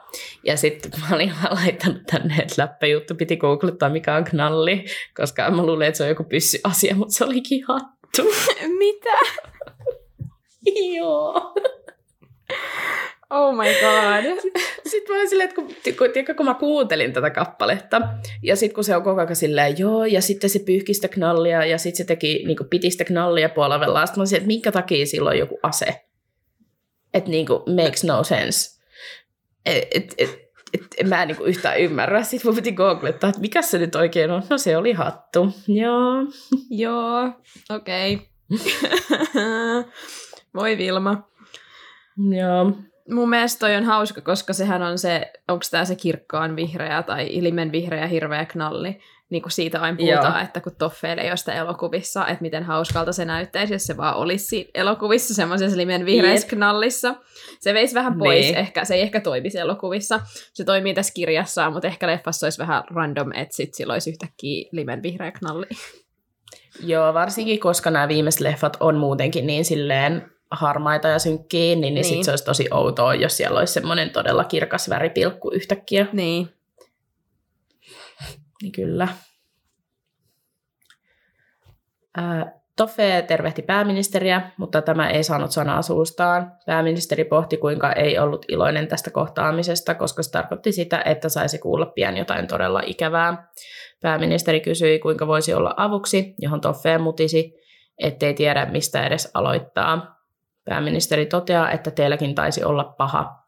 [0.44, 4.84] Ja sitten mä olin laittanut tänne, että läppäjuttu piti googlettaa, mikä on knalli,
[5.16, 6.24] koska mä luulen, että se on joku
[6.64, 8.22] asia, mutta se olikin hattu.
[8.78, 9.18] Mitä?
[10.96, 11.54] Joo.
[13.32, 14.52] Oh my god.
[14.90, 15.68] Sitten mä olin silleen, että kun,
[15.98, 18.00] kun, tiedätkö, kun mä kuuntelin tätä kappaletta,
[18.42, 21.66] ja sitten kun se on koko ajan silleen, joo, ja sitten se pyyhki sitä knallia,
[21.66, 24.72] ja sitten se teki, niin kuin, piti sitä knallia puolella, sitten mä olisin, että minkä
[24.72, 26.04] takia sillä on joku ase?
[27.14, 28.82] Että niin kuin, makes no sense.
[29.66, 30.52] Et, et, et,
[30.98, 32.22] et, mä en niin kuin yhtään ymmärrä.
[32.22, 34.42] Sitten mun piti googlettaa, että mikä se nyt oikein on.
[34.50, 35.48] No se oli hattu.
[35.68, 36.12] Joo.
[36.82, 37.32] Joo,
[37.70, 38.14] okei.
[38.14, 39.84] Okay.
[40.54, 41.28] Voi Vilma.
[42.38, 42.72] Joo.
[43.10, 47.26] Mun mielestä toi on hauska, koska sehän on se, onko tämä se kirkkaan vihreä tai
[47.30, 49.00] ilimen vihreä hirveä knalli.
[49.30, 50.44] Niin kuin siitä aina puhutaan, Joo.
[50.44, 54.16] että kun Toffeille ei ole sitä elokuvissa, että miten hauskalta se näyttäisi, jos se vaan
[54.16, 57.14] olisi elokuvissa semmoisessa limen vihreässä knallissa.
[57.60, 58.56] Se veisi vähän pois, niin.
[58.56, 60.20] ehkä, se ei ehkä toimisi elokuvissa.
[60.52, 64.68] Se toimii tässä kirjassa, mutta ehkä leffassa olisi vähän random, että sit sillä olisi yhtäkkiä
[64.72, 65.66] limen vihreä knalli.
[66.84, 71.94] Joo, varsinkin koska nämä viimeiset leffat on muutenkin niin silleen harmaita ja synkkiä, niin, niin,
[71.94, 72.04] niin.
[72.04, 76.06] sitten se olisi tosi outoa, jos siellä olisi semmoinen todella kirkas väripilkku yhtäkkiä.
[76.12, 76.48] Niin.
[78.62, 79.08] Niin kyllä.
[82.16, 86.52] Ää, Toffe tervehti pääministeriä, mutta tämä ei saanut sanaa suustaan.
[86.66, 91.86] Pääministeri pohti, kuinka ei ollut iloinen tästä kohtaamisesta, koska se tarkoitti sitä, että saisi kuulla
[91.86, 93.48] pian jotain todella ikävää.
[94.02, 97.54] Pääministeri kysyi, kuinka voisi olla avuksi, johon Toffe mutisi,
[97.98, 100.21] ettei tiedä, mistä edes aloittaa.
[100.64, 103.42] Pääministeri toteaa, että teilläkin taisi olla paha.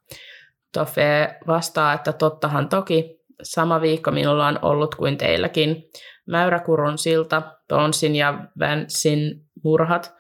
[0.73, 5.91] Toffe vastaa, että tottahan toki, sama viikko minulla on ollut kuin teilläkin.
[6.27, 10.15] Mäyräkurun silta, Tonsin ja Vänsin murhat,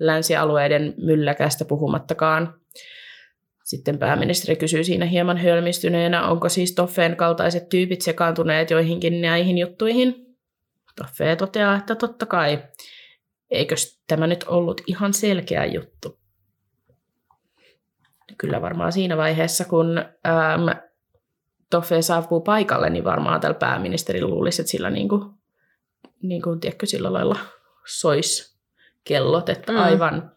[0.00, 2.54] länsialueiden mylläkästä puhumattakaan.
[3.64, 10.36] Sitten pääministeri kysyy siinä hieman hölmistyneenä, onko siis Toffeen kaltaiset tyypit sekaantuneet joihinkin näihin juttuihin.
[10.96, 12.62] Toffe toteaa, että totta kai.
[13.50, 16.21] Eikös tämä nyt ollut ihan selkeä juttu?
[18.38, 20.76] Kyllä varmaan siinä vaiheessa, kun äm,
[21.70, 25.22] Toffe saapuu paikalle, niin varmaan tällä pääministeri luulisi, että sillä niin kuin,
[26.22, 27.36] niin kuin, tiedätkö, sillä lailla
[27.86, 28.58] sois
[29.04, 29.78] kellot, että mm.
[29.78, 30.32] aivan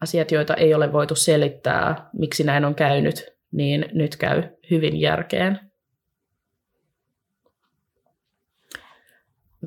[0.00, 5.65] asiat, joita ei ole voitu selittää, miksi näin on käynyt, niin nyt käy hyvin järkeen.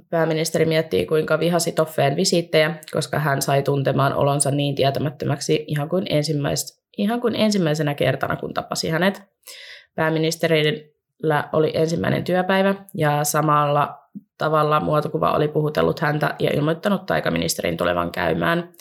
[0.09, 6.05] Pääministeri miettii, kuinka vihasi Toffeen visiittejä, koska hän sai tuntemaan olonsa niin tietämättömäksi ihan kuin,
[6.09, 9.23] ensimmäis, ihan kuin ensimmäisenä kertana, kun tapasi hänet.
[9.95, 13.99] Pääministerillä oli ensimmäinen työpäivä ja samalla
[14.37, 18.73] tavalla muotokuva oli puhutellut häntä ja ilmoittanut taikaministerin tulevan käymään.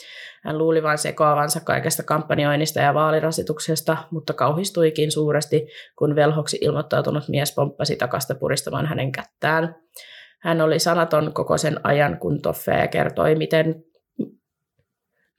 [0.44, 5.68] Hän luuli vain sekoavansa kaikesta kampanjoinnista ja vaalirasituksesta, mutta kauhistuikin suuresti,
[5.98, 9.76] kun velhoksi ilmoittautunut mies pomppasi takasta puristamaan hänen kättään.
[10.38, 13.84] Hän oli sanaton koko sen ajan, kun Toffe kertoi, miten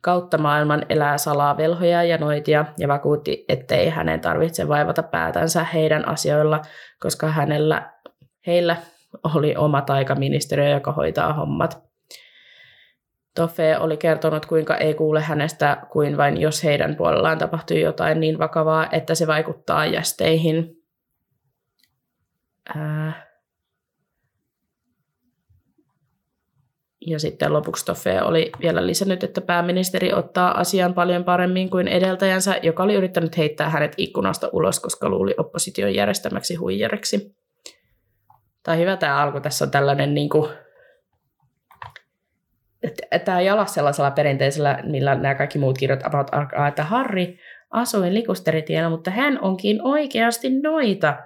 [0.01, 6.07] kautta maailman elää salaa velhoja ja noitia ja vakuutti, ettei hänen tarvitse vaivata päätänsä heidän
[6.07, 6.61] asioilla,
[6.99, 7.93] koska hänellä,
[8.47, 8.75] heillä
[9.35, 11.83] oli oma taikaministeriö, joka hoitaa hommat.
[13.35, 18.39] Toffe oli kertonut, kuinka ei kuule hänestä kuin vain jos heidän puolellaan tapahtuu jotain niin
[18.39, 20.75] vakavaa, että se vaikuttaa jästeihin.
[22.75, 23.28] Ää,
[27.07, 32.59] Ja sitten lopuksi Toffe oli vielä lisännyt, että pääministeri ottaa asian paljon paremmin kuin edeltäjänsä,
[32.63, 37.35] joka oli yrittänyt heittää hänet ikkunasta ulos, koska luuli opposition järjestämäksi huijareksi.
[38.63, 39.39] Tai hyvä tämä alku.
[39.39, 40.49] Tässä on tällainen niin kuin,
[43.25, 47.25] tämä ei ala sellaisella perinteisellä, millä nämä kaikki muut kirjat about alkaa, että Harry
[47.69, 51.17] asui likusteritiellä, mutta hän onkin oikeasti noita.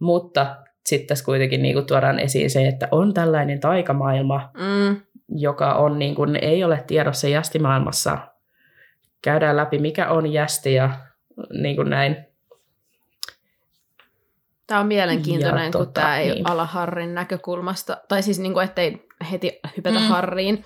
[0.00, 4.96] Mutta sitten tässä kuitenkin niin kuin tuodaan esiin se, että on tällainen taikamaailma, mm
[5.28, 8.18] joka on, niin kuin, ei ole tiedossa jästimaailmassa.
[9.22, 10.90] Käydään läpi, mikä on jästi ja
[11.50, 12.16] niin kuin näin.
[14.66, 16.50] Tämä on mielenkiintoinen, ja, kun tota, tämä ei niin.
[16.50, 20.04] ala Harrin näkökulmasta, tai siis niin kuin, ettei heti hypätä mm.
[20.04, 20.64] Harriin.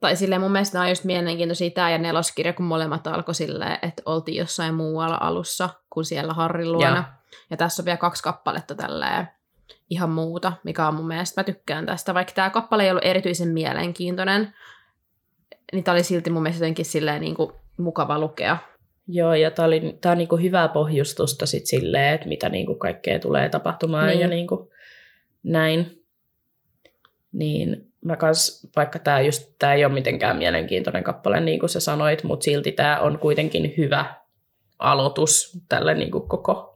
[0.00, 3.78] Tai silleen mun mielestä nämä on just mielenkiintoisia tämä ja neloskirja, kun molemmat alkoi silleen,
[3.82, 6.96] että oltiin jossain muualla alussa kuin siellä Harrin luona.
[6.96, 7.04] Ja,
[7.50, 9.28] ja tässä on vielä kaksi kappaletta tälleen
[9.90, 12.14] ihan muuta, mikä on mun mielestä, mä tykkään tästä.
[12.14, 14.54] Vaikka tämä kappale ei ollut erityisen mielenkiintoinen,
[15.72, 18.56] niin tämä oli silti mun mielestä jotenkin silleen niin kuin mukava lukea.
[19.08, 22.66] Joo, ja tämä, oli, tämä on niin kuin hyvää pohjustusta sit silleen, että mitä niin
[22.66, 24.20] kuin kaikkea tulee tapahtumaan niin.
[24.20, 24.68] ja niin kuin
[25.42, 26.02] näin.
[27.32, 31.80] Niin mä kans, vaikka tämä just, tämä ei ole mitenkään mielenkiintoinen kappale, niin kuin sä
[31.80, 34.14] sanoit, mutta silti tämä on kuitenkin hyvä
[34.78, 36.69] aloitus tälle niin kuin koko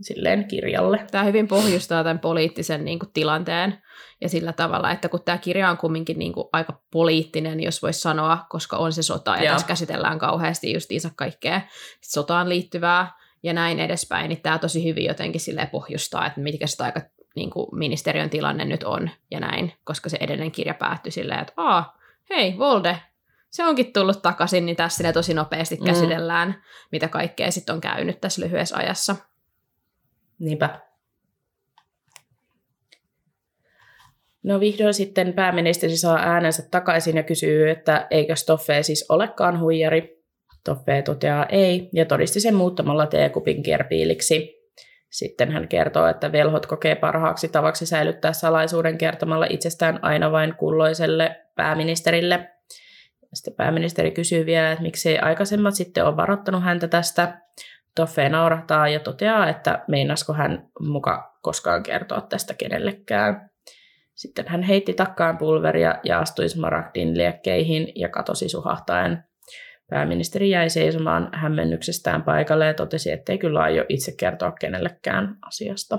[0.00, 1.06] silleen kirjalle.
[1.10, 3.82] Tämä hyvin pohjustaa tämän poliittisen niin kuin, tilanteen
[4.20, 8.00] ja sillä tavalla, että kun tämä kirja on kumminkin niin kuin, aika poliittinen, jos voisi
[8.00, 9.52] sanoa, koska on se sota ja Joo.
[9.52, 11.60] tässä käsitellään kauheasti justiinsa kaikkea
[12.00, 16.84] sotaan liittyvää ja näin edespäin, niin tämä tosi hyvin jotenkin silleen pohjustaa, että mitkä sitä
[16.84, 17.00] aika
[17.36, 21.52] niin kuin, ministeriön tilanne nyt on ja näin, koska se edellinen kirja päättyi silleen, että
[21.56, 21.98] Aa,
[22.30, 23.00] hei, Volde,
[23.50, 25.84] se onkin tullut takaisin, niin tässä tosi nopeasti Mm.
[25.84, 29.16] käsitellään, mitä kaikkea sitten on käynyt tässä lyhyessä ajassa.
[30.38, 30.80] Niinpä.
[34.42, 40.24] No vihdoin sitten pääministeri saa äänensä takaisin ja kysyy, että eikö Stoffe siis olekaan huijari.
[40.64, 44.58] Toffe toteaa ei ja todisti sen muuttamalla teekupin kierpiiliksi.
[45.10, 51.36] Sitten hän kertoo, että velhot kokee parhaaksi tavaksi säilyttää salaisuuden kertomalla itsestään aina vain kulloiselle
[51.54, 52.48] pääministerille.
[53.34, 57.40] Sitten pääministeri kysyy vielä, että miksei aikaisemmat sitten ole varoittanut häntä tästä.
[57.98, 63.50] Toffe naurahtaa ja toteaa, että meinasko hän muka koskaan kertoa tästä kenellekään.
[64.14, 69.24] Sitten hän heitti takkaan pulveria ja astui Smaragdin liekkeihin ja katosi suhahtaen.
[69.90, 75.98] Pääministeri jäi seisomaan hämmennyksestään paikalle ja totesi, ettei kyllä aio itse kertoa kenellekään asiasta.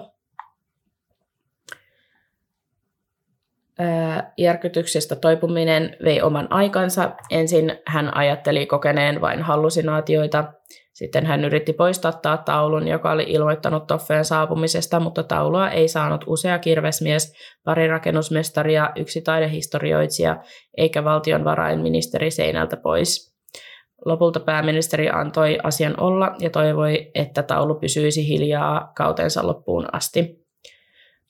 [4.38, 7.12] Järkytyksestä toipuminen vei oman aikansa.
[7.30, 10.54] Ensin hän ajatteli kokeneen vain hallusinaatioita.
[11.00, 16.60] Sitten hän yritti poistattaa taulun, joka oli ilmoittanut Toffeen saapumisesta, mutta taulua ei saanut usea
[16.60, 17.34] kirvesmies,
[17.64, 20.38] pari rakennusmestaria, yksi taidehistorioitsija
[20.78, 23.36] eikä valtionvarainministeri seinältä pois.
[24.06, 30.39] Lopulta pääministeri antoi asian olla ja toivoi, että taulu pysyisi hiljaa kautensa loppuun asti.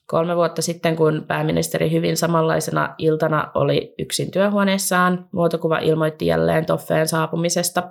[0.10, 7.08] Kolme vuotta sitten, kun pääministeri hyvin samanlaisena iltana oli yksin työhuoneessaan, muotokuva ilmoitti jälleen Toffeen
[7.08, 7.84] saapumisesta.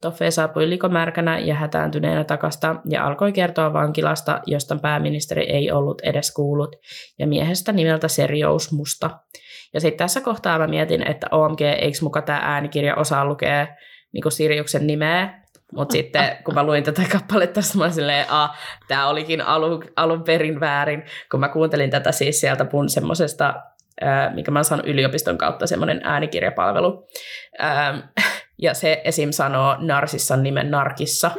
[0.00, 6.34] Toffe saapui likomärkänä ja hätääntyneenä takasta ja alkoi kertoa vankilasta, josta pääministeri ei ollut edes
[6.34, 6.76] kuullut,
[7.18, 9.10] ja miehestä nimeltä Serjous Musta.
[9.74, 13.66] Ja sitten tässä kohtaa mä mietin, että OMG, eikö muka tämä äänikirja osaa lukea
[14.12, 15.43] niin Sirjuksen nimeä,
[15.74, 18.58] mutta sitten kun mä luin tätä kappaletta, mä silleen, ah,
[18.88, 23.54] tämä olikin alun, alun perin väärin, kun mä kuuntelin tätä siis sieltä mun semmosesta,
[24.04, 27.08] äh, mikä mä oon saanut yliopiston kautta, semmoinen äänikirjapalvelu.
[27.62, 27.98] Ähm,
[28.58, 29.30] ja se esim.
[29.30, 31.30] sanoo Narsissan nimen Narkissa.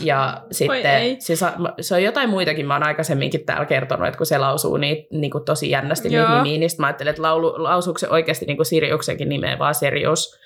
[0.00, 1.34] Ja sitten se,
[1.80, 5.30] se on jotain muitakin, mä oon aikaisemminkin täällä kertonut, että kun se lausuu niin, niin
[5.30, 6.22] kuin tosi jännästi Joo.
[6.22, 9.58] niitä nimiä, niin sitten mä ajattelin, että laulu, lausuuko se oikeasti niin kuin Siriuksenkin nimeä,
[9.58, 10.40] vaan Sirius.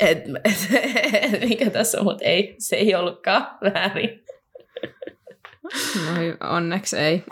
[0.00, 4.24] Et, et, mikä tässä on, mutta ei, se ei ollutkaan väärin.
[5.96, 7.24] No, onneksi ei.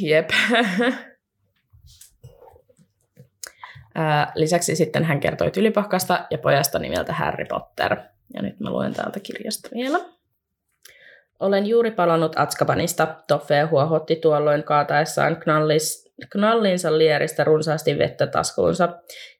[0.00, 0.30] Jep.
[4.34, 7.96] Lisäksi sitten hän kertoi Tylypahkasta ja pojasta nimeltä Harry Potter.
[8.34, 9.98] Ja nyt mä luen täältä kirjasta vielä.
[11.40, 13.16] Olen juuri palannut Atskabanista.
[13.28, 18.88] Toffe huohotti tuolloin kaataessaan knallis, knallinsa lieristä runsaasti vettä taskuunsa.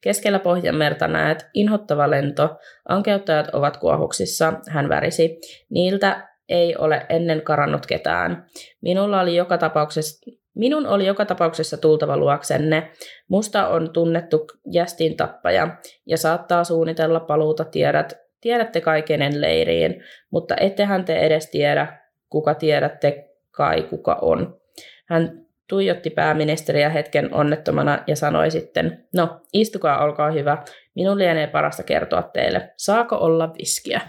[0.00, 2.56] Keskellä Pohjanmerta näet inhottava lento.
[2.88, 4.52] Ankeuttajat ovat kuohuksissa.
[4.68, 5.38] Hän värisi.
[5.70, 8.46] Niiltä ei ole ennen karannut ketään.
[8.80, 12.90] Minulla oli joka tapauksessa, minun oli joka tapauksessa tultava luoksenne.
[13.28, 21.04] Musta on tunnettu jästin tappaja ja saattaa suunnitella paluuta tiedät, tiedätte kaikenen leiriin, mutta ettehän
[21.04, 24.60] te edes tiedä, kuka tiedätte kai kuka on.
[25.08, 31.82] Hän tuijotti pääministeriä hetken onnettomana ja sanoi sitten, no istukaa, olkaa hyvä, minun lienee parasta
[31.82, 34.00] kertoa teille, saako olla viskiä?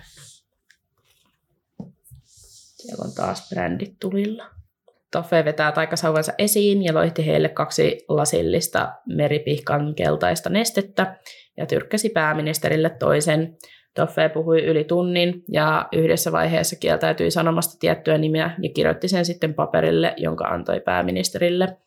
[2.26, 4.46] Siellä on taas brändit tulilla.
[5.12, 11.18] Toffe vetää taikasauvansa esiin ja loihti heille kaksi lasillista meripihkan keltaista nestettä
[11.58, 13.58] ja tyrkkäsi pääministerille toisen.
[13.96, 19.54] Toffe puhui yli tunnin ja yhdessä vaiheessa kieltäytyi sanomasta tiettyä nimeä ja kirjoitti sen sitten
[19.54, 21.78] paperille, jonka antoi pääministerille.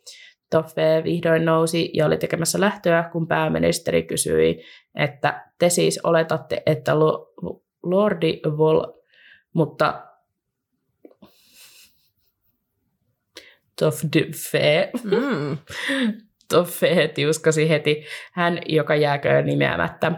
[0.50, 4.62] Toffe vihdoin nousi ja oli tekemässä lähtöä, kun pääministeri kysyi,
[4.94, 7.32] että te siis oletatte, että lo-
[7.82, 8.82] Lordi Vol,
[9.52, 10.02] mutta
[13.78, 15.58] Toffe, Mm.
[16.48, 18.04] Toffe tiuskasi heti.
[18.32, 20.12] Hän, joka jääköön nimeämättä.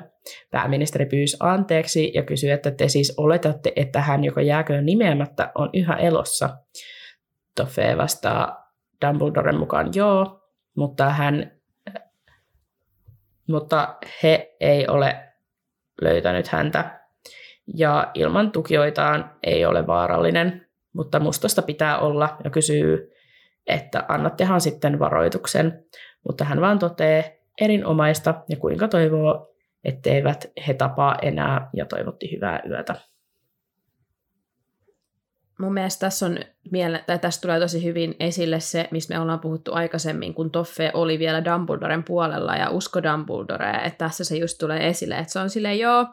[0.50, 5.70] Pääministeri pyysi anteeksi ja kysyi, että te siis oletatte, että hän, joka jääköön nimeämättä, on
[5.74, 6.50] yhä elossa.
[7.54, 8.72] Toffe vastaa
[9.06, 10.40] Dumbledoren mukaan joo,
[10.76, 11.58] mutta hän
[13.48, 15.16] mutta he ei ole
[16.02, 17.00] löytänyt häntä.
[17.76, 23.10] Ja ilman tukijoitaan ei ole vaarallinen, mutta mustasta pitää olla ja kysyy,
[23.66, 25.84] että annattehan sitten varoituksen.
[26.28, 27.24] Mutta hän vaan toteaa
[27.60, 29.54] erinomaista ja kuinka toivoo,
[29.84, 32.94] etteivät he tapaa enää ja toivotti hyvää yötä.
[35.58, 36.38] mun mielestä tässä, on
[36.70, 40.90] miele- tai tässä tulee tosi hyvin esille se, mistä me ollaan puhuttu aikaisemmin, kun Toffe
[40.94, 45.38] oli vielä Dumbledoren puolella ja usko Dumbledorea, että tässä se just tulee esille, että se
[45.38, 46.06] on silleen, joo,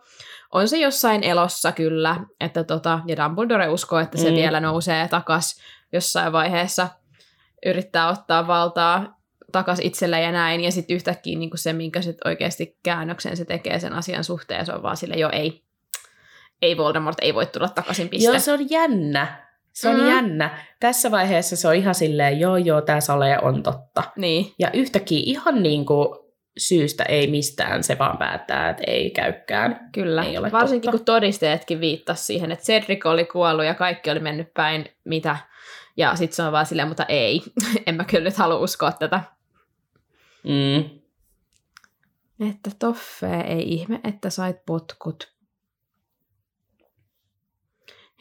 [0.53, 4.35] on se jossain elossa kyllä, että tota, ja Dumbledore uskoo, että se mm.
[4.35, 5.61] vielä nousee takas
[5.93, 6.87] jossain vaiheessa,
[7.65, 9.14] yrittää ottaa valtaa
[9.55, 13.79] takas itselle ja näin, ja sitten yhtäkkiä niin se, minkä sit oikeasti käännöksen se tekee
[13.79, 15.63] sen asian suhteen, se on vaan sille jo ei,
[16.61, 18.29] ei Voldemort ei voi tulla takaisin piste.
[18.29, 19.45] Joo, se on jännä.
[19.73, 20.09] Se on mm.
[20.09, 20.57] jännä.
[20.79, 24.03] Tässä vaiheessa se on ihan silleen, joo joo, tämä sale on totta.
[24.15, 24.53] Niin.
[24.59, 26.07] Ja yhtäkkiä ihan niin kuin
[26.57, 29.89] syystä ei mistään, se vaan päättää, että ei käykään.
[29.91, 30.97] Kyllä, ei ole varsinkin totta.
[30.97, 35.37] kun todisteetkin viittasi siihen, että Cedric oli kuollut ja kaikki oli mennyt päin mitä.
[35.97, 37.41] Ja sitten se on vaan silleen, mutta ei,
[37.87, 39.21] en mä kyllä nyt halua uskoa tätä.
[40.45, 40.99] Mm.
[42.49, 45.35] Että Toffe, ei ihme, että sait potkut.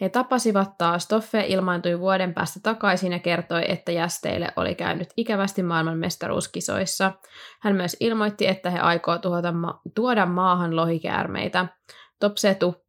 [0.01, 1.09] He tapasivat taas.
[1.09, 7.13] Toffe ilmaantui vuoden päästä takaisin ja kertoi, että jästeille oli käynyt ikävästi maailman mestaruuskisoissa.
[7.61, 11.67] Hän myös ilmoitti, että he aikoo tuhota ma- tuoda maahan lohikäärmeitä.
[12.21, 12.85] Topse, tu-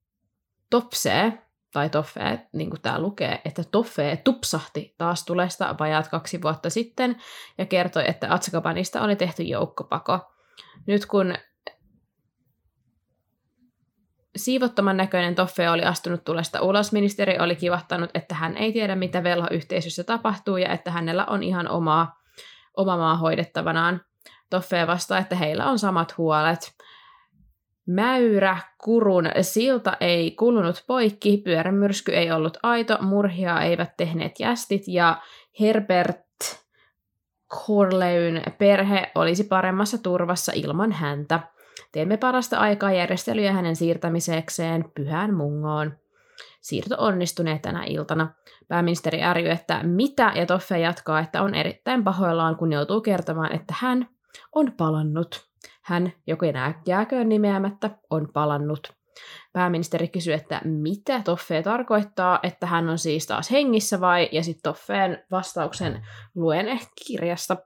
[0.69, 1.33] topse
[1.75, 7.15] tai Toffe, niin kuin tämä lukee, että Toffe tupsahti taas tulesta vajaat kaksi vuotta sitten
[7.57, 10.19] ja kertoi, että Atskabanista oli tehty joukkopako.
[10.87, 11.35] Nyt kun
[14.35, 16.91] Siivottoman näköinen Toffe oli astunut tulesta ulos.
[16.91, 21.67] Ministeri oli kivahtanut, että hän ei tiedä, mitä velhoyhteisössä tapahtuu ja että hänellä on ihan
[21.67, 22.19] omaa,
[22.77, 24.01] oma maa hoidettavanaan.
[24.49, 26.75] Toffe vastaa, että heillä on samat huolet.
[27.85, 35.21] Mäyrä, kurun silta ei kulunut poikki, pyörämyrsky ei ollut aito, murhia eivät tehneet jästit ja
[35.59, 36.25] Herbert
[37.49, 41.39] Corleyn perhe olisi paremmassa turvassa ilman häntä.
[41.91, 45.97] Teemme parasta aikaa järjestelyjä hänen siirtämisekseen pyhään mungoon.
[46.61, 48.33] Siirto onnistunee tänä iltana.
[48.67, 53.73] Pääministeri ärjy, että mitä, ja Toffe jatkaa, että on erittäin pahoillaan, kun joutuu kertomaan, että
[53.79, 54.09] hän
[54.55, 55.47] on palannut.
[55.85, 56.45] Hän, joka
[56.85, 58.93] jääköön nimeämättä, on palannut.
[59.53, 64.61] Pääministeri kysyy, että mitä Toffe tarkoittaa, että hän on siis taas hengissä vai, ja sitten
[64.63, 67.57] Toffeen vastauksen luen kirjasta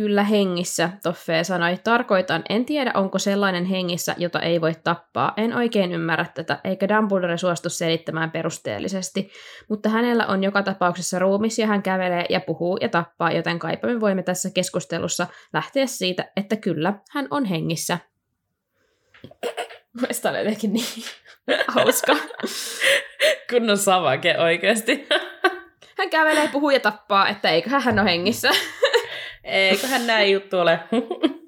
[0.00, 1.76] Kyllä hengissä, Toffe sanoi.
[1.84, 5.32] Tarkoitan, en tiedä onko sellainen hengissä, jota ei voi tappaa.
[5.36, 9.30] En oikein ymmärrä tätä, eikä Dumbledore suostu selittämään perusteellisesti.
[9.68, 13.88] Mutta hänellä on joka tapauksessa ruumis ja hän kävelee ja puhuu ja tappaa, joten kaipa
[13.88, 17.98] me voimme tässä keskustelussa lähteä siitä, että kyllä, hän on hengissä.
[20.00, 21.04] Mielestäni oli jotenkin niin
[21.76, 22.16] hauska.
[23.50, 25.08] Kunnon savake oikeasti.
[25.98, 28.50] Hän kävelee, puhuu ja tappaa, että eiköhän hän ole hengissä.
[29.44, 30.80] Eiköhän näin juttu ole.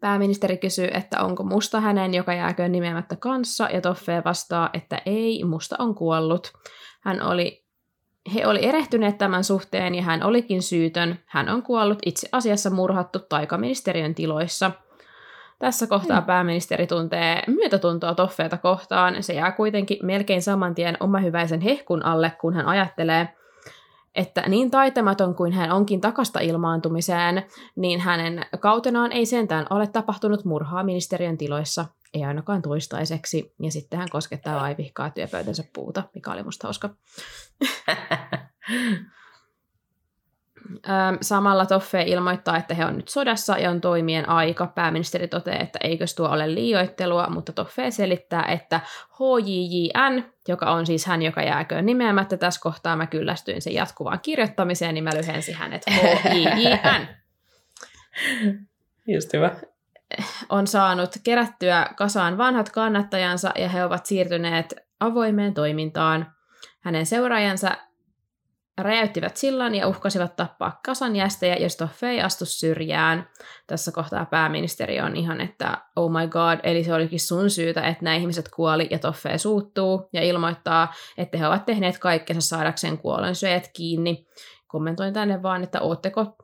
[0.00, 5.44] Pääministeri kysyy, että onko musta hänen, joka jääköön nimeämättä kanssa, ja Toffe vastaa, että ei,
[5.44, 6.52] musta on kuollut.
[7.00, 7.64] Hän oli,
[8.34, 11.18] he oli erehtyneet tämän suhteen ja hän olikin syytön.
[11.26, 14.70] Hän on kuollut itse asiassa murhattu taikaministeriön tiloissa.
[15.58, 16.26] Tässä kohtaa hmm.
[16.26, 19.22] pääministeri tuntee myötätuntoa Toffeeta kohtaan.
[19.22, 23.28] Se jää kuitenkin melkein saman tien omahyväisen hehkun alle, kun hän ajattelee,
[24.14, 27.46] että niin taitamaton kuin hän onkin takasta ilmaantumiseen,
[27.76, 31.84] niin hänen kautenaan ei sentään ole tapahtunut murhaa ministeriön tiloissa,
[32.14, 33.54] ei ainakaan toistaiseksi.
[33.62, 36.90] Ja sitten hän koskettaa vaivihkaa työpöytänsä puuta, mikä oli musta hauska.
[41.20, 44.66] Samalla Toffe ilmoittaa, että he on nyt sodassa ja on toimien aika.
[44.66, 48.80] Pääministeri toteaa, että eikös tuo ole liioittelua, mutta Toffe selittää, että
[49.18, 54.94] HJJN, joka on siis hän, joka jääköön nimeämättä tässä kohtaa, mä kyllästyin sen jatkuvaan kirjoittamiseen,
[54.94, 57.08] niin mä lyhensin hänet HJJN.
[59.06, 59.50] Just hyvä.
[60.48, 66.32] On saanut kerättyä kasaan vanhat kannattajansa ja he ovat siirtyneet avoimeen toimintaan.
[66.80, 67.76] Hänen seuraajansa
[68.78, 73.28] räjäyttivät sillan ja uhkasivat tappaa kasan jästejä, jos Toffe ei astu syrjään.
[73.66, 78.04] Tässä kohtaa pääministeri on ihan, että oh my god, eli se olikin sun syytä, että
[78.04, 83.34] nämä ihmiset kuoli ja Toffe suuttuu ja ilmoittaa, että he ovat tehneet kaikkensa saadakseen kuolen
[83.34, 84.26] syöjät kiinni.
[84.66, 86.36] Kommentoin tänne vaan, että ootteko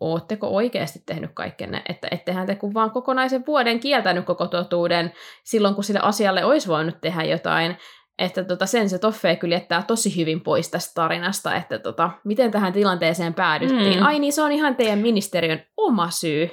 [0.00, 5.12] ootteko oikeasti tehnyt kaikkenne, että ettehän te kun vaan kokonaisen vuoden kieltänyt koko totuuden
[5.44, 7.76] silloin, kun sille asialle olisi voinut tehdä jotain,
[8.18, 12.50] että tota, sen se Toffe kyllä jättää tosi hyvin pois tästä tarinasta, että tota, miten
[12.50, 13.98] tähän tilanteeseen päädyttiin.
[13.98, 14.06] Mm.
[14.06, 16.50] Ai niin, se on ihan teidän ministeriön oma syy.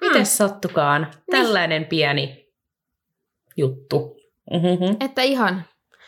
[0.00, 0.26] Miten mm.
[0.26, 1.06] sattukaan?
[1.30, 1.88] Tällainen niin.
[1.88, 2.48] pieni
[3.56, 4.16] juttu.
[4.50, 4.96] Mm-hmm.
[5.00, 5.64] Että ihan,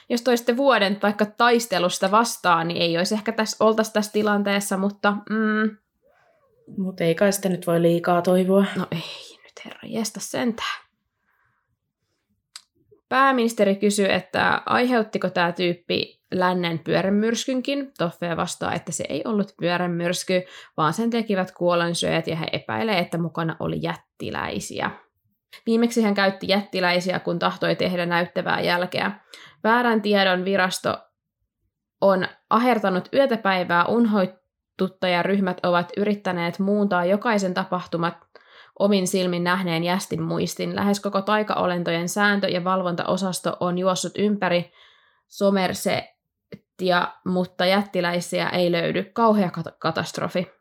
[0.08, 5.16] jos toisitte vuoden vaikka taistelusta vastaan, niin ei olisi ehkä tässä, oltaisi tässä tilanteessa, mutta...
[5.30, 5.76] Mm.
[6.78, 8.64] Mutta ei kai sitä nyt voi liikaa toivoa.
[8.76, 10.85] No ei nyt herra, jestä sentään.
[13.08, 17.92] Pääministeri kysyy, että aiheuttiko tämä tyyppi lännen pyörämyrskynkin.
[17.98, 20.42] Toffe vastaa, että se ei ollut pyörämyrsky,
[20.76, 24.90] vaan sen tekivät kuolensyöjät ja he epäilee, että mukana oli jättiläisiä.
[25.66, 29.12] Viimeksi hän käytti jättiläisiä, kun tahtoi tehdä näyttävää jälkeä.
[29.64, 30.98] Väärän tiedon virasto
[32.00, 38.16] on ahertanut yötä päivää unhoituttajaryhmät ovat yrittäneet muuntaa jokaisen tapahtumat
[38.78, 40.76] omin silmin nähneen jästin muistin.
[40.76, 44.72] Lähes koko taikaolentojen sääntö- ja valvontaosasto on juossut ympäri
[45.28, 49.04] Somersetia, mutta jättiläisiä ei löydy.
[49.04, 50.56] Kauhea kat- katastrofi.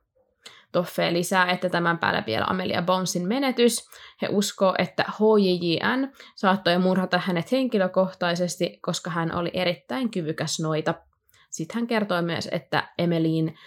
[0.72, 3.89] Toffe lisää, että tämän päällä vielä Amelia Bonsin menetys.
[4.22, 10.93] He uskoo, että HJJN saattoi murhata hänet henkilökohtaisesti, koska hän oli erittäin kyvykäs noita.
[11.49, 13.57] Sitten hän kertoi myös, että Emeliin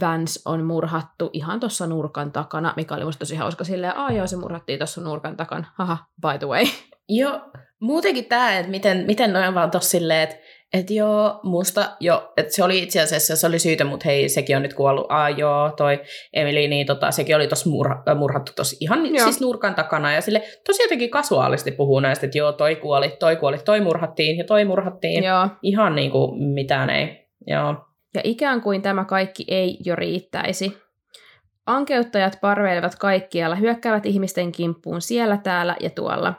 [0.00, 4.26] Vance on murhattu ihan tuossa nurkan takana, mikä oli musta tosi hauska silleen, aa joo,
[4.26, 6.64] se murhattiin tuossa nurkan takana, haha, by the way.
[7.08, 7.40] Joo,
[7.80, 10.36] muutenkin tämä, että miten, miten noin vaan tossa silleen, että
[10.74, 14.56] et joo, musta jo, että se oli itse asiassa, se oli syytä, mutta hei, sekin
[14.56, 15.06] on nyt kuollut.
[15.08, 16.00] Aa joo, toi
[16.32, 19.24] Emily, niin tota, sekin oli tuossa murha, äh, murhattu tossa ihan joo.
[19.24, 20.12] siis nurkan takana.
[20.12, 24.38] Ja sille tosi jotenkin kasuaalisti puhuu näistä, että joo, toi kuoli, toi kuoli, toi murhattiin
[24.38, 25.24] ja toi murhattiin.
[25.24, 25.48] Joo.
[25.62, 27.28] Ihan niin kuin mitään ei.
[27.46, 27.74] Joo.
[28.14, 30.78] Ja ikään kuin tämä kaikki ei jo riittäisi.
[31.66, 36.34] Ankeuttajat parveilevat kaikkialla, hyökkäävät ihmisten kimppuun siellä, täällä ja tuolla.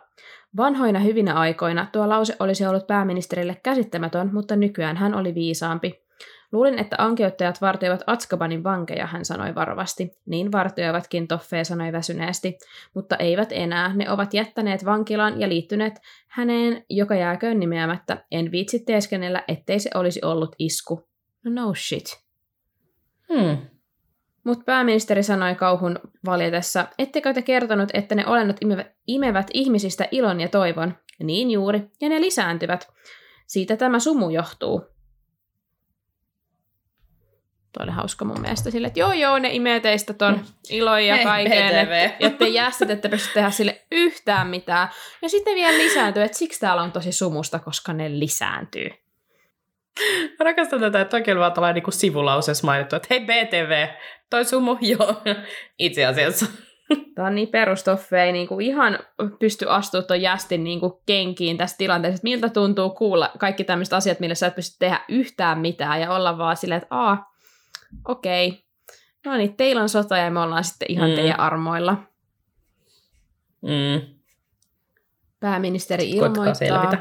[0.57, 6.05] Vanhoina hyvinä aikoina tuo lause olisi ollut pääministerille käsittämätön, mutta nykyään hän oli viisaampi.
[6.51, 10.11] Luulin, että ankeuttajat vartioivat Atskabanin vankeja, hän sanoi varovasti.
[10.26, 12.57] Niin vartioivatkin, Toffee sanoi väsyneesti.
[12.93, 13.95] Mutta eivät enää.
[13.95, 15.93] Ne ovat jättäneet vankilan ja liittyneet
[16.28, 18.26] häneen, joka jääköön nimeämättä.
[18.32, 21.14] En viitsi teeskennellä, ettei se olisi ollut isku.
[21.46, 22.26] No shit.
[23.34, 23.58] Hmm.
[24.43, 30.41] Mutta pääministeri sanoi kauhun valjetessa, ettekö te kertonut, että ne olennot imevät, imevät ihmisistä ilon
[30.41, 30.98] ja toivon?
[31.24, 32.88] Niin juuri, ja ne lisääntyvät.
[33.48, 34.80] Siitä tämä sumu johtuu.
[37.74, 41.24] Tuo oli hauska mun mielestä sille, että joo joo, ne imee teistä ton ilon ja
[41.24, 41.76] kaiken,
[42.20, 44.89] että te jästit, että pysty tehdä sille yhtään mitään.
[45.22, 49.05] Ja sitten vielä lisääntyy, että siksi täällä on tosi sumusta, koska ne lisääntyy.
[50.39, 53.88] Mä rakastan tätä, että oikein vaan tällainen niin sivulauseessa mainittu, että hei BTV,
[54.30, 55.22] toi sumu, joo,
[55.80, 56.46] itse asiassa.
[57.16, 59.00] Tämä on niin perustoffe, ei niin kuin ihan
[59.39, 63.93] pysty astua tuon jästin niin kuin kenkiin tässä tilanteessa, että miltä tuntuu kuulla kaikki tämmöiset
[63.93, 67.34] asiat, millä sä et pysty tehdä yhtään mitään ja olla vaan silleen, että aa,
[68.08, 68.60] okei, okay.
[69.26, 71.16] no niin, teillä on sota ja me ollaan sitten ihan mm.
[71.16, 71.98] teidän armoilla.
[73.62, 74.16] Mm.
[75.39, 76.93] Pääministeri ilmoittaa,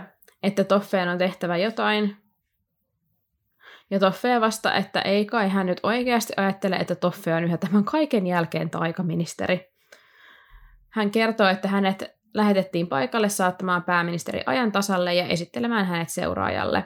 [0.43, 2.17] että Toffeen on tehtävä jotain,
[3.91, 7.85] ja Toffe vasta, että ei kai hän nyt oikeasti ajattele, että Toffe on yhä tämän
[7.85, 9.75] kaiken jälkeen taikaministeri.
[10.91, 12.05] Hän kertoo, että hänet
[12.35, 16.85] lähetettiin paikalle saattamaan pääministeri ajan tasalle ja esittelemään hänet seuraajalle.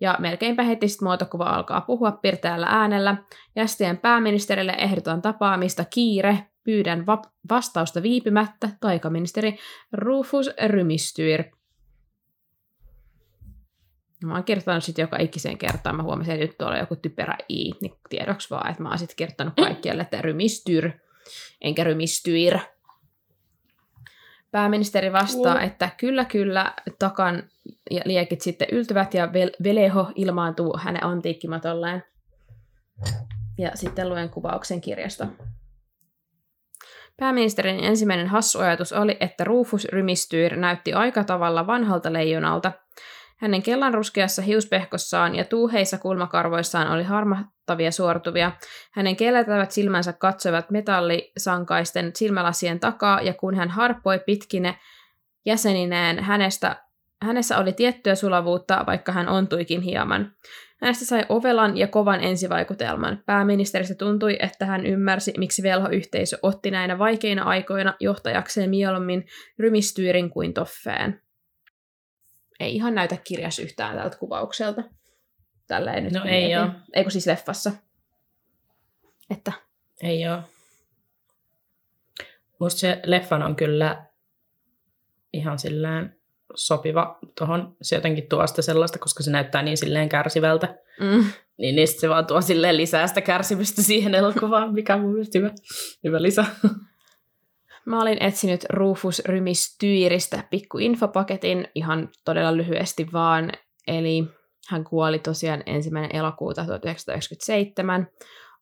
[0.00, 3.16] Ja melkeinpä heti sitten muotokuva alkaa puhua pirteällä äänellä.
[3.56, 9.58] Jästien pääministerille ehdotan tapaamista kiire, pyydän va- vastausta viipymättä, taikaministeri
[9.92, 11.44] Rufus Rymistyr.
[14.22, 15.96] Mä oon kirjoittanut sitten joka ikiseen kertaan.
[15.96, 18.98] Mä huomasin, että nyt tuolla on joku typerä i, niin tiedoksi vaan, että mä oon
[18.98, 20.90] sitten kirjoittanut kaikkialle, että rymistyr,
[21.60, 22.58] enkä rymistyir.
[24.50, 27.42] Pääministeri vastaa, että kyllä, kyllä, takan
[27.90, 29.32] ja liekit sitten yltyvät ja
[29.64, 32.02] Veleho ilmaantuu hänen antiikkimatolleen.
[33.58, 35.26] Ja sitten luen kuvauksen kirjasta.
[37.16, 42.72] Pääministerin ensimmäinen hassu ajatus oli, että Rufus Rymistyr näytti aika tavalla vanhalta leijonalta–
[43.36, 48.52] hänen kellanruskeassa hiuspehkossaan ja tuuheissa kulmakarvoissaan oli harmahtavia suortuvia.
[48.92, 54.78] Hänen kelletävät silmänsä katsoivat metallisankaisten silmälasien takaa, ja kun hän harppoi pitkine
[55.46, 56.76] jäsenineen, hänestä,
[57.22, 60.32] hänessä oli tiettyä sulavuutta, vaikka hän ontuikin hieman.
[60.80, 63.22] Hänestä sai ovelan ja kovan ensivaikutelman.
[63.26, 69.26] Pääministeristä tuntui, että hän ymmärsi, miksi velhoyhteisö otti näinä vaikeina aikoina johtajakseen mieluummin
[69.58, 71.23] rymistyyrin kuin toffeen
[72.60, 74.82] ei ihan näytä kirjas yhtään tältä kuvaukselta.
[75.66, 76.70] Tälleen nyt no ei ole.
[76.94, 77.72] Eikö siis leffassa?
[79.30, 79.52] Että.
[80.02, 80.38] Ei ole.
[82.60, 84.06] Musta se leffan on kyllä
[85.32, 86.16] ihan silleen
[86.54, 87.76] sopiva tuohon.
[87.82, 90.74] Se jotenkin tuo sitä sellaista, koska se näyttää niin silleen kärsivältä.
[91.00, 91.24] Mm.
[91.56, 95.38] Niin, niin se vaan tuo silleen lisää sitä kärsimystä siihen elokuvaan, mikä on mun mielestä
[95.38, 95.50] hyvä,
[96.04, 96.44] hyvä lisä.
[97.86, 103.52] Mä olin etsinyt Rufus Rymistyyristä pikku infopaketin ihan todella lyhyesti vaan,
[103.86, 104.24] eli
[104.68, 108.08] hän kuoli tosiaan ensimmäinen elokuuta 1997.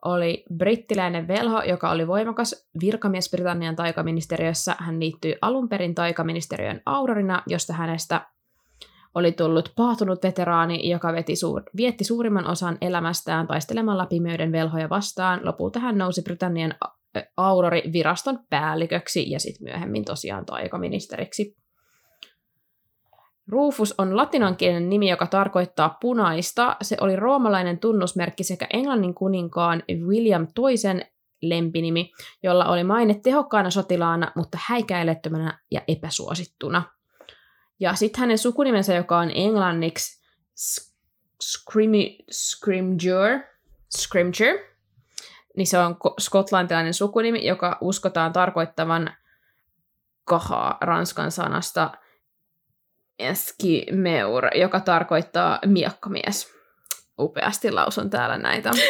[0.04, 4.76] Oli brittiläinen velho, joka oli voimakas virkamies Britannian taikaministeriössä.
[4.78, 8.26] Hän liittyi alun perin taikaministeriön Aurorina, josta hänestä
[9.14, 15.40] oli tullut paatunut veteraani, joka veti suur- vietti suurimman osan elämästään taistelemalla pimeyden velhoja vastaan.
[15.42, 16.74] Lopulta hän nousi Britannian
[17.36, 21.56] Aurori-viraston päälliköksi ja sitten myöhemmin tosiaan taikaministeriksi.
[23.48, 26.76] Rufus on latinankielinen nimi, joka tarkoittaa punaista.
[26.82, 31.06] Se oli roomalainen tunnusmerkki sekä Englannin kuninkaan William toisen
[31.42, 36.82] lempinimi, jolla oli maine tehokkaana sotilaana, mutta häikäilettömänä ja epäsuosittuna.
[37.80, 40.22] Ja sitten hänen sukunimensä, joka on englanniksi
[41.42, 43.40] Scrimger,
[43.96, 44.58] Scrimger,
[45.56, 49.16] niin se on skotlantilainen sukunimi, joka uskotaan tarkoittavan
[50.24, 51.90] kahaa ranskan sanasta
[53.18, 56.52] eskimeur, joka tarkoittaa miekkamies.
[57.18, 58.70] Upeasti lausun täällä näitä.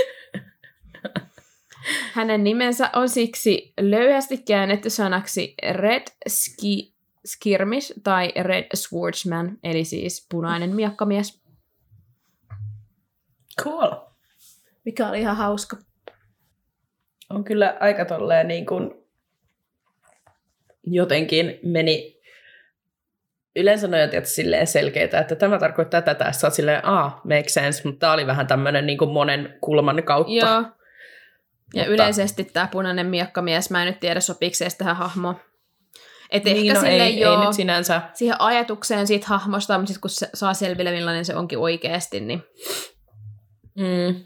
[2.12, 6.92] Hänen nimensä on siksi löyhästi käännetty sanaksi Red Ski
[7.26, 11.42] Skirmish tai Red Swordsman, eli siis punainen miekkamies.
[13.62, 13.90] Cool.
[14.84, 15.76] Mikä oli ihan hauska.
[17.34, 18.94] On kyllä aika tolleen niin kuin
[20.86, 22.20] jotenkin meni
[23.56, 27.82] yleensä ne on silleen selkeitä, että tämä tarkoittaa tätä, sä oot silleen, ah, make sense,
[27.84, 30.32] mutta tämä oli vähän tämmöinen niin monen kulman kautta.
[30.32, 30.62] Joo.
[31.74, 31.92] Ja mutta...
[31.92, 35.36] yleisesti tämä punainen miekkamies, mä en nyt tiedä sopiiko se tähän hahmoon.
[36.30, 38.02] Et niin, ehkä no sille ei, joo, ei nyt sinänsä.
[38.14, 42.42] siihen ajatukseen siitä hahmosta, mutta sitten kun se saa selville, millainen se onkin oikeasti, niin
[43.78, 44.24] mm.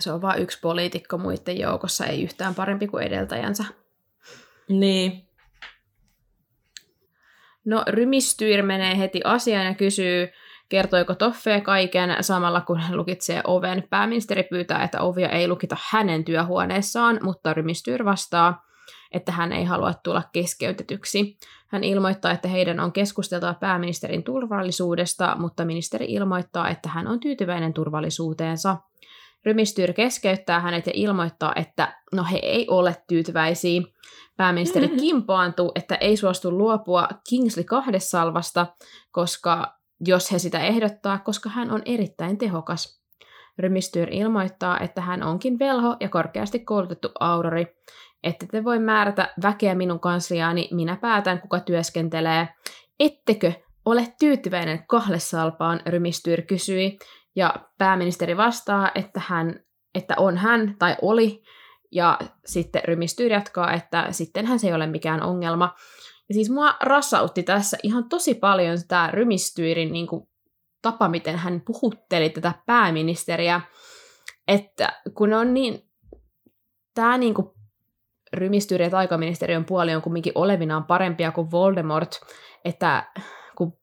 [0.00, 3.64] Se on vain yksi poliitikko muiden joukossa, ei yhtään parempi kuin edeltäjänsä.
[4.68, 5.28] Niin.
[7.64, 10.28] No, Rymistyr menee heti asiaan ja kysyy,
[10.68, 13.84] kertoiko Toffe kaiken samalla kun hän lukitsee oven.
[13.90, 18.66] Pääministeri pyytää, että ovia ei lukita hänen työhuoneessaan, mutta Rymistyr vastaa,
[19.12, 21.38] että hän ei halua tulla keskeytetyksi.
[21.66, 27.72] Hän ilmoittaa, että heidän on keskusteltava pääministerin turvallisuudesta, mutta ministeri ilmoittaa, että hän on tyytyväinen
[27.72, 28.76] turvallisuuteensa.
[29.46, 33.82] Rymistyr keskeyttää hänet ja ilmoittaa, että no he ei ole tyytyväisiä.
[34.36, 35.00] Pääministeri mm-hmm.
[35.00, 37.64] kimpaantuu, että ei suostu luopua Kingsley
[37.98, 38.66] salvasta,
[39.10, 39.76] koska
[40.06, 43.02] jos he sitä ehdottaa, koska hän on erittäin tehokas.
[43.58, 47.66] Rymistyr ilmoittaa, että hän onkin velho ja korkeasti koulutettu aurori.
[48.22, 52.48] Ette te voi määrätä väkeä minun kansliaani, minä päätän, kuka työskentelee.
[53.00, 53.52] Ettekö
[53.84, 56.98] ole tyytyväinen kahlesalpaan, Rymistyr kysyi,
[57.36, 59.60] ja pääministeri vastaa, että, hän,
[59.94, 61.42] että on hän tai oli,
[61.92, 65.74] ja sitten Rymistyr jatkaa, että sittenhän se ei ole mikään ongelma.
[66.28, 70.28] Ja siis mua rassautti tässä ihan tosi paljon tämä Rymistyyrin niin kuin,
[70.82, 73.60] tapa, miten hän puhutteli tätä pääministeriä,
[74.48, 75.90] että kun on niin,
[76.94, 77.48] tämä niin kuin,
[78.32, 82.20] Rymistyyri ja taikaministeriön puoli on kumminkin olevinaan parempia kuin Voldemort,
[82.64, 83.12] että
[83.56, 83.78] kun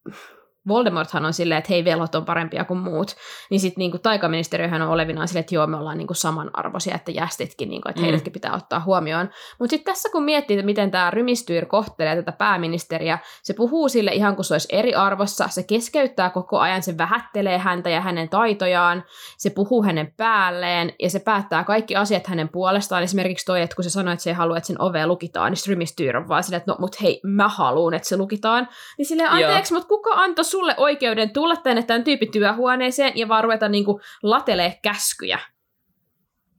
[0.67, 3.15] Voldemorthan on silleen, että hei, velhot on parempia kuin muut,
[3.49, 7.69] niin sitten niinku taikaministeriöhän on olevinaan silleen, että joo, me ollaan niinku samanarvoisia, että jästitkin,
[7.69, 8.05] niinku, että mm.
[8.05, 9.29] heidätkin pitää ottaa huomioon.
[9.59, 14.11] Mutta sitten tässä kun miettii, että miten tämä Rymistyyr kohtelee tätä pääministeriä, se puhuu sille
[14.11, 18.29] ihan kuin se olisi eri arvossa, se keskeyttää koko ajan, se vähättelee häntä ja hänen
[18.29, 19.03] taitojaan,
[19.37, 23.03] se puhuu hänen päälleen ja se päättää kaikki asiat hänen puolestaan.
[23.03, 25.61] Esimerkiksi toi, että kun se sanoi, että se ei halua, että sen ove lukitaan, niin
[25.67, 28.67] Rymistyyr on vaan silleen, että no mut hei, mä haluan, että se lukitaan.
[28.97, 33.43] Niin silleen, anteeksi, mutta kuka antoi sulle oikeuden tulla tänne tämän tyypin työhuoneeseen ja vaan
[33.43, 35.39] ruveta niinku latelee käskyjä.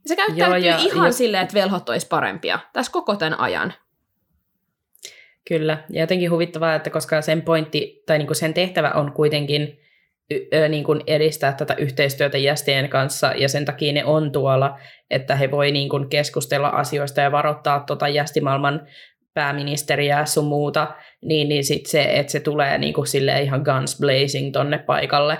[0.06, 1.12] Se käyttäytyy Joo, ja, ihan ja...
[1.12, 3.74] silleen, että velhot olisi parempia tässä koko tämän ajan.
[5.48, 9.78] Kyllä, ja jotenkin huvittavaa, että koska sen pointti, tai niinku sen tehtävä on kuitenkin
[10.30, 14.78] y- niin kuin edistää tätä yhteistyötä jästien kanssa, ja sen takia ne on tuolla,
[15.10, 18.86] että he voi niin kuin keskustella asioista ja varoittaa tota jästimaailman
[19.34, 23.06] pääministeriä sun muuta, niin, niin sit se, että se tulee niin kuin
[23.42, 25.38] ihan guns blazing tonne paikalle.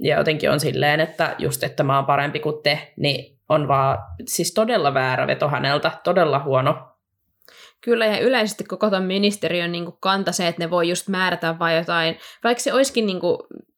[0.00, 3.98] Ja jotenkin on silleen, että just, että mä oon parempi kuin te, niin on vaan
[4.26, 6.96] siis todella väärä veto häneltä, todella huono.
[7.80, 11.76] Kyllä, ja yleisesti koko ton ministeriön niin kanta se, että ne voi just määrätä vai
[11.76, 13.20] jotain, vaikka se olisikin niin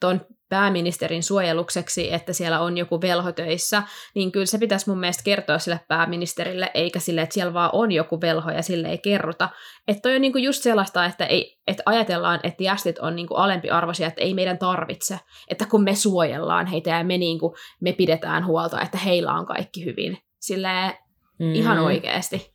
[0.01, 3.83] ton pääministerin suojelukseksi, että siellä on joku velho töissä,
[4.15, 7.93] niin kyllä se pitäisi mun mielestä kertoa sille pääministerille, eikä sille, että siellä vaan on
[7.93, 9.49] joku velho ja sille ei kerrota.
[9.89, 14.07] Että toi on niinku just sellaista, että, ei, että ajatellaan, että jästit on niinku alempiarvoisia,
[14.07, 15.21] että ei meidän tarvitse.
[15.49, 19.85] Että kun me suojellaan heitä ja me, niinku, me pidetään huolta, että heillä on kaikki
[19.85, 20.19] hyvin.
[20.41, 20.93] Silleen
[21.39, 21.55] mm.
[21.55, 22.53] ihan oikeasti.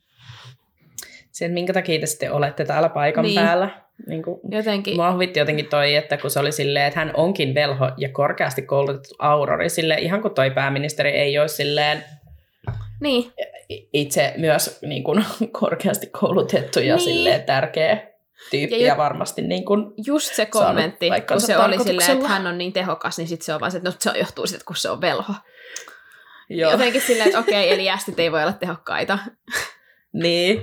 [1.32, 3.42] Se, että minkä takia te sitten olette täällä paikan niin.
[3.42, 4.96] päällä niin kuin, jotenkin.
[4.96, 8.62] Mua huvitti jotenkin toi, että kun se oli silleen, että hän onkin velho ja korkeasti
[8.62, 12.04] koulutettu aurori, sille ihan kuin toi pääministeri ei ole silleen
[13.02, 13.34] niin.
[13.94, 15.26] itse myös niin kuin,
[15.62, 17.04] korkeasti koulutettu ja niin.
[17.06, 18.08] silleen tärkeä.
[18.52, 22.48] tyyppiä Ja ju- varmasti niin kuin, Just se kommentti, kun se oli silleen, että hän
[22.48, 24.76] on niin tehokas, niin sitten se on vaan se, että no, se johtuu siitä, kun
[24.76, 25.34] se on velho.
[26.50, 29.20] joo, Jotenkin silleen, että okei, eli jästit ei voi olla tehokkaita.
[30.14, 30.62] niin,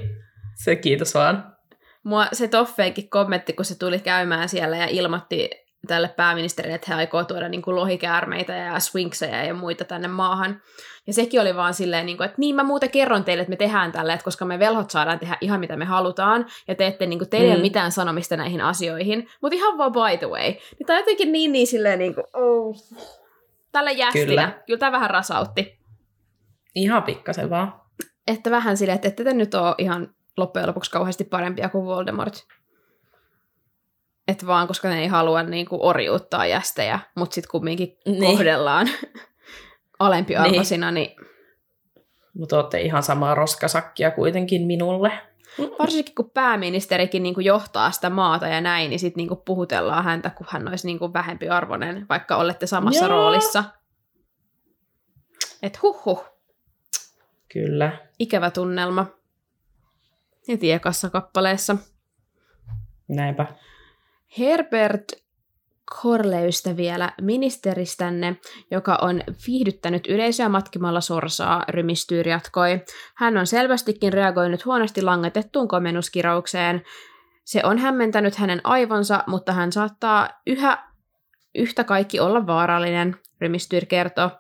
[0.65, 1.57] se kiitos vaan.
[2.03, 5.51] Mua se Toffeenkin kommentti, kun se tuli käymään siellä ja ilmoitti
[5.87, 10.63] tälle pääministerille, että he aikoo tuoda niin kuin lohikäärmeitä ja swinkseja ja muita tänne maahan.
[11.07, 13.57] Ja sekin oli vaan silleen, niin kuin, että niin mä muuten kerron teille, että me
[13.57, 17.07] tehdään tälle, että koska me velhot saadaan tehdä ihan mitä me halutaan, ja te ette,
[17.07, 17.63] niin kuin, teillä ei ole Mm.
[17.63, 20.51] mitään sanomista näihin asioihin, mutta ihan vaan by the way.
[20.51, 22.77] Niin tää on jotenkin niin, niin silleen, niin kuin, oh.
[23.73, 24.27] tälle jästinä.
[24.27, 24.43] Kyllä.
[24.43, 24.63] Kyllä.
[24.67, 25.81] Kyllä tämä vähän rasautti.
[26.75, 27.81] Ihan pikkasen vaan.
[28.27, 32.47] Että vähän silleen, että ette te nyt ole ihan loppujen lopuksi kauheasti parempia kuin Voldemort.
[34.29, 38.21] Että vaan koska ne ei halua niin kuin orjuuttaa jästejä, mutta sitten kumminkin Niin.
[38.25, 38.89] kohdellaan
[39.99, 41.17] alempiarvoisina, niin.
[41.17, 41.27] niin
[42.39, 45.13] Mutta olette ihan samaa roskasakkia kuitenkin minulle.
[45.79, 50.31] varsinkin kun pääministerikin niin kuin johtaa sitä maata ja näin, niin sitten niin puhutellaan häntä,
[50.31, 53.09] kun hän olisi niin kuin vähempi arvoinen, vaikka olette samassa Joo.
[53.15, 53.65] roolissa.
[55.63, 56.25] Et huh
[57.53, 57.99] Kyllä.
[58.19, 59.07] ikävä tunnelma.
[60.49, 61.77] Heti ekassa kappaleessa.
[63.09, 63.47] Näinpä.
[64.39, 65.13] Herbert
[66.03, 68.37] Korleystä vielä ministeristänne,
[68.71, 72.81] joka on viihdyttänyt yleisöä matkimalla sorsaa, Rymistyyr jatkoi.
[73.17, 76.83] Hän on selvästikin reagoinut huonosti langetettuun komennuskiraukseen.
[77.45, 80.91] Se on hämmentänyt hänen aivonsa, mutta hän saattaa yhä
[81.55, 84.31] yhtä kaikki olla vaarallinen, Rymistyyr kertoo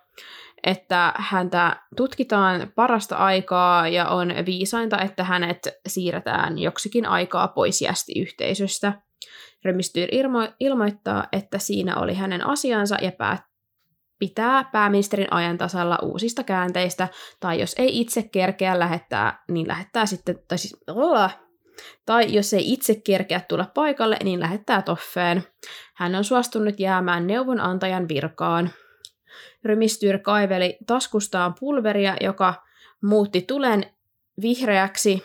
[0.64, 8.92] että häntä tutkitaan parasta aikaa ja on viisainta, että hänet siirretään joksikin aikaa pois jästiyhteisöstä.
[9.64, 13.50] Remistyr ilmo- ilmoittaa, että siinä oli hänen asiansa ja pää-
[14.18, 17.08] pitää pääministerin ajan tasalla uusista käänteistä,
[17.40, 21.30] tai jos ei itse kerkeä lähettää, niin lähettää sitten, tai siis, Ola.
[22.06, 25.44] tai jos ei itse kerkeä tulla paikalle, niin lähettää toffeen.
[25.96, 28.70] Hän on suostunut jäämään neuvonantajan virkaan.
[29.64, 32.54] Rymistyr kaiveli taskustaan pulveria, joka
[33.02, 33.86] muutti tulen
[34.42, 35.22] vihreäksi,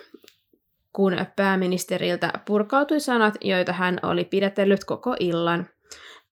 [0.94, 5.70] kun pääministeriltä purkautui sanat, joita hän oli pidätellyt koko illan.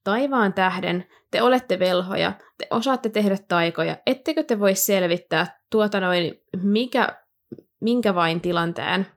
[0.04, 6.42] Taivaan tähden, te olette velhoja, te osaatte tehdä taikoja, ettekö te voi selvittää tuota noin
[6.62, 7.18] mikä,
[7.80, 9.08] minkä vain tilanteen.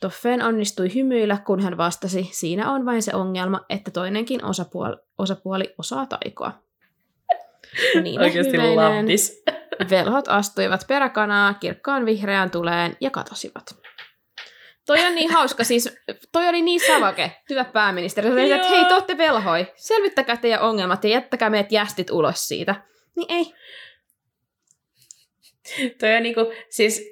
[0.00, 5.74] Toffeen onnistui hymyillä, kun hän vastasi, siinä on vain se ongelma, että toinenkin osapuoli, osapuoli
[5.78, 6.52] osaa taikoa.
[8.02, 9.42] Niin Oikeasti lampis.
[9.90, 13.74] Velhot astuivat peräkanaa kirkkaan vihreään tuleen ja katosivat.
[14.86, 15.96] Toi on niin hauska, siis
[16.32, 18.30] toi oli niin savake, hyvä pääministeri.
[18.30, 22.74] Oli, että hei, te olette velhoi, selvittäkää teidän ongelmat ja jättäkää meidät jästit ulos siitä.
[23.16, 23.54] Niin ei.
[26.00, 27.10] toi on niinku, siis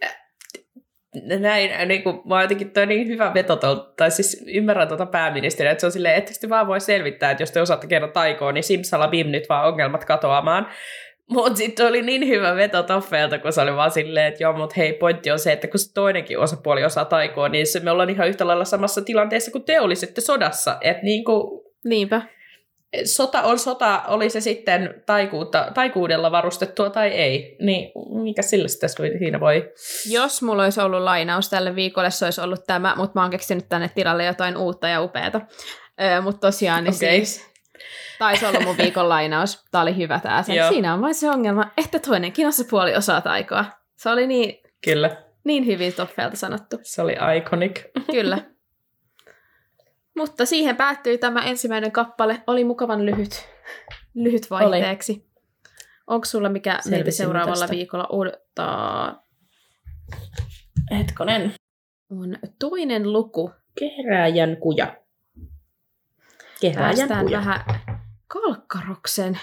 [1.33, 3.57] äh, näin, niinku, mä jotenkin toi niin hyvä veto,
[3.97, 7.43] tai siis ymmärrän tuota pääministeriä, että se on silleen, että te vaan voi selvittää, että
[7.43, 10.69] jos te osaatte kerran taikoon, niin simsalabim nyt vaan ongelmat katoamaan.
[11.31, 14.75] Mutta sitten oli niin hyvä veto Toffeelta, kun se oli vaan silleen, että joo, mutta
[14.77, 18.11] hei, pointti on se, että kun se toinenkin osapuoli osaa taikoa, niin se me ollaan
[18.11, 20.79] ihan yhtä lailla samassa tilanteessa kuin te olisitte sodassa.
[20.81, 22.23] Että niinku, Niinpä.
[23.05, 28.89] Sota on sota, oli se sitten taikuutta, taikuudella varustettua tai ei, niin mikä sillä sitä
[28.89, 29.73] siinä voi?
[30.11, 33.69] Jos mulla olisi ollut lainaus tälle viikolle, se olisi ollut tämä, mutta mä oon keksinyt
[33.69, 35.41] tänne tilalle jotain uutta ja upeata.
[36.03, 37.25] Öö, mutta tosiaan, niin Okei.
[37.25, 37.51] siis
[38.19, 39.65] taisi olla mun viikon lainaus.
[39.71, 40.57] Tää oli hyvä sen.
[40.57, 40.69] Joo.
[40.69, 43.65] Siinä on vain se ongelma, että toinenkin osapuoli osaa taikoa.
[43.97, 46.79] Se oli niin, Kyllä, niin hyvin Toffelta sanottu.
[46.83, 47.81] se oli iconic.
[48.11, 48.39] Kyllä.
[50.21, 52.43] Mutta siihen päättyi tämä ensimmäinen kappale.
[52.47, 53.49] Oli mukavan lyhyt,
[54.15, 55.31] lyhyt vaihteeksi.
[56.07, 57.77] Onko sulla mikä meitä seuraavalla tästä.
[57.77, 59.23] viikolla odottaa?
[60.99, 61.55] Hetkonen.
[62.11, 63.51] On toinen luku.
[63.79, 64.97] Kehrääjän kuja.
[66.61, 67.39] Kehrääjän Päästään kuja.
[67.39, 67.65] vähän
[68.27, 69.41] Kalkkaroksen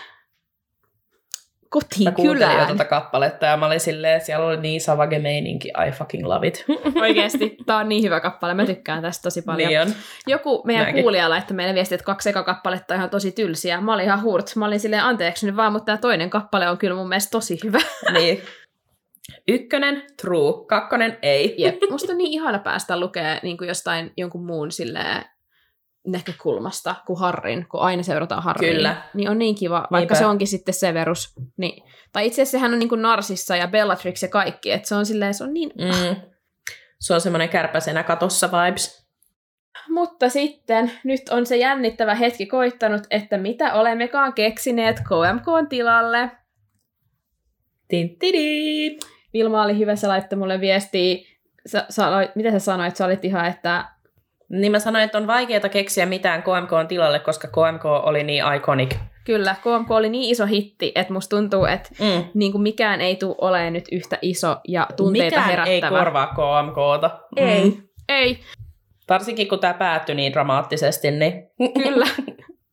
[1.69, 2.67] kotiin kylään.
[2.67, 6.65] tuota kappaletta ja mä olin silleen, siellä oli niin savage meininki, I fucking love it.
[7.01, 8.53] Oikeesti, tää on niin hyvä kappale.
[8.53, 9.69] Mä tykkään tästä tosi paljon.
[9.69, 9.87] niin on.
[10.27, 11.01] Joku meidän Mäkin.
[11.03, 13.81] kuulija laittoi meille viesti, että kaksi eka kappaletta on ihan tosi tylsiä.
[13.81, 14.55] Mä olin ihan hurt.
[14.55, 17.59] Mä olin silleen anteeksi nyt vaan, mutta tämä toinen kappale on kyllä mun mielestä tosi
[17.63, 17.79] hyvä.
[18.17, 18.41] niin.
[19.47, 20.65] Ykkönen, true.
[20.67, 21.55] Kakkonen, ei.
[21.57, 21.75] Jep.
[21.89, 25.25] Musta on niin ihana päästä lukea niin kuin jostain jonkun muun silleen
[26.07, 28.73] näkökulmasta kuin Harrin, kun aina seurataan Harria.
[28.73, 29.01] Kyllä.
[29.13, 30.15] Niin on niin kiva, vaikka Niinpä.
[30.15, 31.35] se onkin sitten Severus.
[31.57, 31.83] Niin.
[32.13, 35.05] Tai itse asiassa sehän on niin kuin Narsissa ja Bellatrix ja kaikki, että se on
[35.05, 35.71] silleen, se on niin...
[35.77, 36.15] Mm.
[36.99, 39.07] Se on semmoinen kärpäsenä katossa vibes.
[39.89, 46.31] Mutta sitten nyt on se jännittävä hetki koittanut, että mitä olemmekaan keksineet KMKn tilalle.
[47.87, 48.97] Tintidi.
[49.33, 51.17] Vilma oli hyvä, se laittoi mulle viestiä.
[51.65, 52.95] Sä, sanoit, mitä sä sanoit?
[52.95, 53.85] Sä olit ihan, että
[54.49, 58.43] Niin mä sanoin, että on vaikeaa keksiä mitään KMK on tilalle, koska KMK oli niin
[58.55, 58.95] iconic.
[59.25, 62.23] Kyllä, KMK oli niin iso hitti, että musta tuntuu, että Mm.
[62.33, 65.97] niin kuin mikään ei tule olemaan nyt yhtä iso ja tunteita Mikään herättävä.
[65.97, 67.19] ei korvaa KMKta.
[67.37, 67.81] Ei, Mm.
[68.09, 68.39] ei,
[69.09, 71.33] Varsinkin kun tämä päättyi niin dramaattisesti, niin
[71.83, 72.05] kyllä.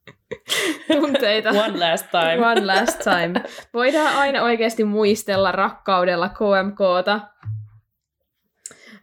[1.01, 1.49] tunteita.
[1.49, 2.47] one last time.
[2.47, 3.41] One last time.
[3.73, 7.19] Voidaan aina oikeasti muistella rakkaudella KMKta.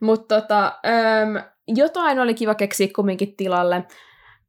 [0.01, 0.73] Mutta tota,
[1.69, 3.85] jotain oli kiva keksiä kumminkin tilalle.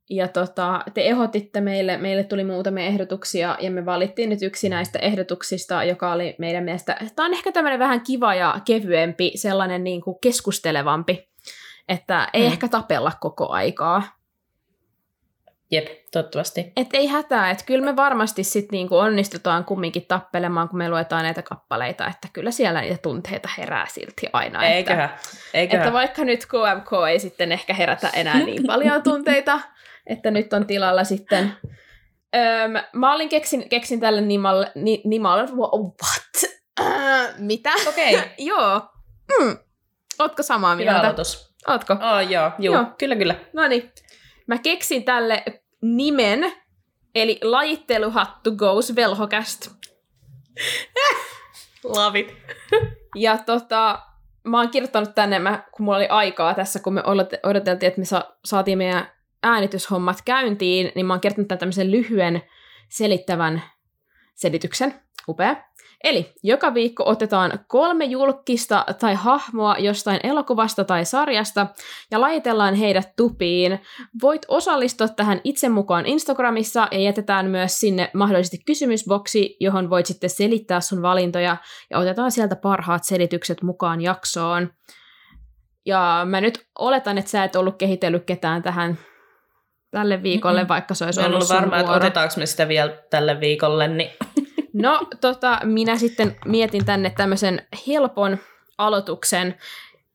[0.09, 4.99] Ja tota, te ehdotitte meille, meille tuli muutamia ehdotuksia, ja me valittiin nyt yksi näistä
[4.99, 10.01] ehdotuksista, joka oli meidän mielestä, tämä on ehkä tämmöinen vähän kiva ja kevyempi, sellainen niin
[10.01, 11.29] kuin keskustelevampi,
[11.89, 12.47] että ei Mm.
[12.47, 14.03] ehkä tapella koko aikaa.
[15.73, 16.71] Jep, toivottavasti.
[16.77, 21.23] Et ei hätää, että kyllä me varmasti sit niinku onnistutaan kumminkin tappelemaan, kun me luetaan
[21.23, 24.63] näitä kappaleita, että kyllä siellä niitä tunteita herää silti aina.
[24.65, 25.19] Eiköhän, Että,
[25.53, 25.81] eiköhän.
[25.83, 29.59] että vaikka nyt KMK ei sitten ehkä herätä enää niin paljon tunteita,
[30.13, 31.53] että nyt on tilalla sitten...
[32.35, 36.53] Öm, mä olin keksin, keksin tälle nimalle, ni, nimalle, what?
[36.81, 37.71] Äh, mitä?
[37.87, 38.81] Okei, Joo.
[39.39, 39.57] Mm.
[40.19, 41.07] Ootko samaa hyvä mieltä?
[41.07, 41.53] aloitus.
[41.67, 41.93] Ootko?
[41.93, 42.85] Oh, joo, juu, Joo.
[42.97, 43.35] kyllä, kyllä.
[43.53, 43.91] No niin.
[44.47, 45.43] Mä keksin tälle
[45.83, 46.53] nimen,
[47.15, 49.71] eli lajitteluhattu goes velhokäst.
[51.83, 52.33] Love it.
[53.15, 53.99] Ja tota,
[54.43, 58.01] mä oon kirjoittanut tänne, mä, kun mulla oli aikaa tässä, kun me odot- odoteltiin, että
[58.01, 59.11] me sa- saatiin meidän
[59.43, 62.41] äänityshommat käyntiin, niin mä oon kirjoittanut tämän tämmöisen lyhyen
[62.89, 63.63] selittävän
[64.35, 64.93] selityksen.
[65.27, 65.55] Upea.
[66.03, 71.67] Eli joka viikko otetaan kolme julkista tai hahmoa jostain elokuvasta tai sarjasta
[72.11, 73.79] ja lajitellaan heidät tupiin.
[74.21, 80.29] Voit osallistua tähän itse mukaan Instagramissa ja jätetään myös sinne mahdollisesti kysymysboksi, johon voit sitten
[80.29, 81.57] selittää sun valintoja
[81.89, 84.73] ja otetaan sieltä parhaat selitykset mukaan jaksoon.
[85.85, 88.97] Ja mä nyt oletan, että sä et ollut kehitellyt ketään tähän
[89.91, 90.67] tälle viikolle, Mm-mm.
[90.67, 93.87] vaikka se olisi Mä en ollut ollut varma, että otetaanko me sitä vielä tälle viikolle,
[93.87, 94.09] niin
[94.73, 98.37] No, tota, minä sitten mietin tänne tämmöisen helpon
[98.77, 99.55] aloituksen,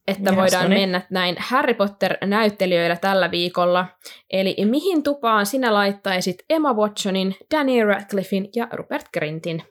[0.07, 3.87] että Jahas, voidaan mennä näin Harry Potter-näyttelijöillä tällä viikolla.
[4.31, 9.63] Eli mihin tupaan sinä laittaisit Emma Watsonin, Daniel Radcliffin ja Rupert Grintin?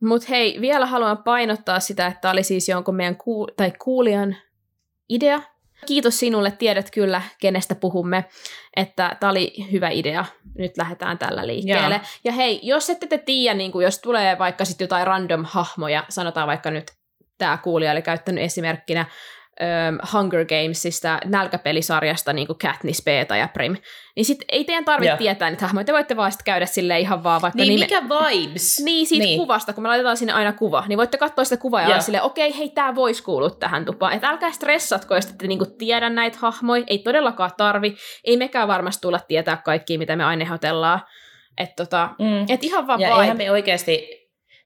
[0.00, 4.36] Mutta hei, vielä haluan painottaa sitä, että tämä oli siis jonkun meidän kuul- tai kuulijan
[5.08, 5.42] idea.
[5.86, 8.24] Kiitos sinulle, tiedät kyllä, kenestä puhumme,
[8.76, 10.24] että tämä oli hyvä idea.
[10.58, 11.94] Nyt lähdetään tällä liikkeelle.
[11.94, 12.04] Joo.
[12.24, 16.04] Ja hei, jos ette te tiedä, niin kuin jos tulee vaikka sitten jotain random hahmoja,
[16.08, 16.92] sanotaan vaikka nyt
[17.38, 19.06] tämä kuulija oli käyttänyt esimerkkinä
[19.60, 23.76] um, Hunger Gamesista, nälkäpelisarjasta, niin kuin Katniss, Beta ja Prim,
[24.16, 25.16] niin sit ei teidän tarvitse Joo.
[25.18, 28.02] tietää niitä hahmoja, te voitte vaan sit käydä sille ihan vaan vaikka niin nime- mikä
[28.02, 28.80] vibes?
[28.84, 29.28] niin, siitä niin.
[29.30, 29.40] Niin.
[29.40, 32.22] kuvasta, kun me laitetaan sinne aina kuva, niin voitte katsoa sitä kuvaa ja olla silleen,
[32.22, 34.12] okei, hei, tämä voisi kuulua tähän tupaan.
[34.12, 37.96] Että älkää stressatko, jos ette niinku tiedä näitä hahmoja, ei todellakaan tarvi.
[38.24, 41.00] Ei mekään varmasti tulla tietää kaikkia, mitä me aina ehdotellaan.
[41.58, 42.46] Että tota, Mm.
[42.48, 43.20] et ihan vaan Ja vibe.
[43.22, 44.08] eihän me oikeasti,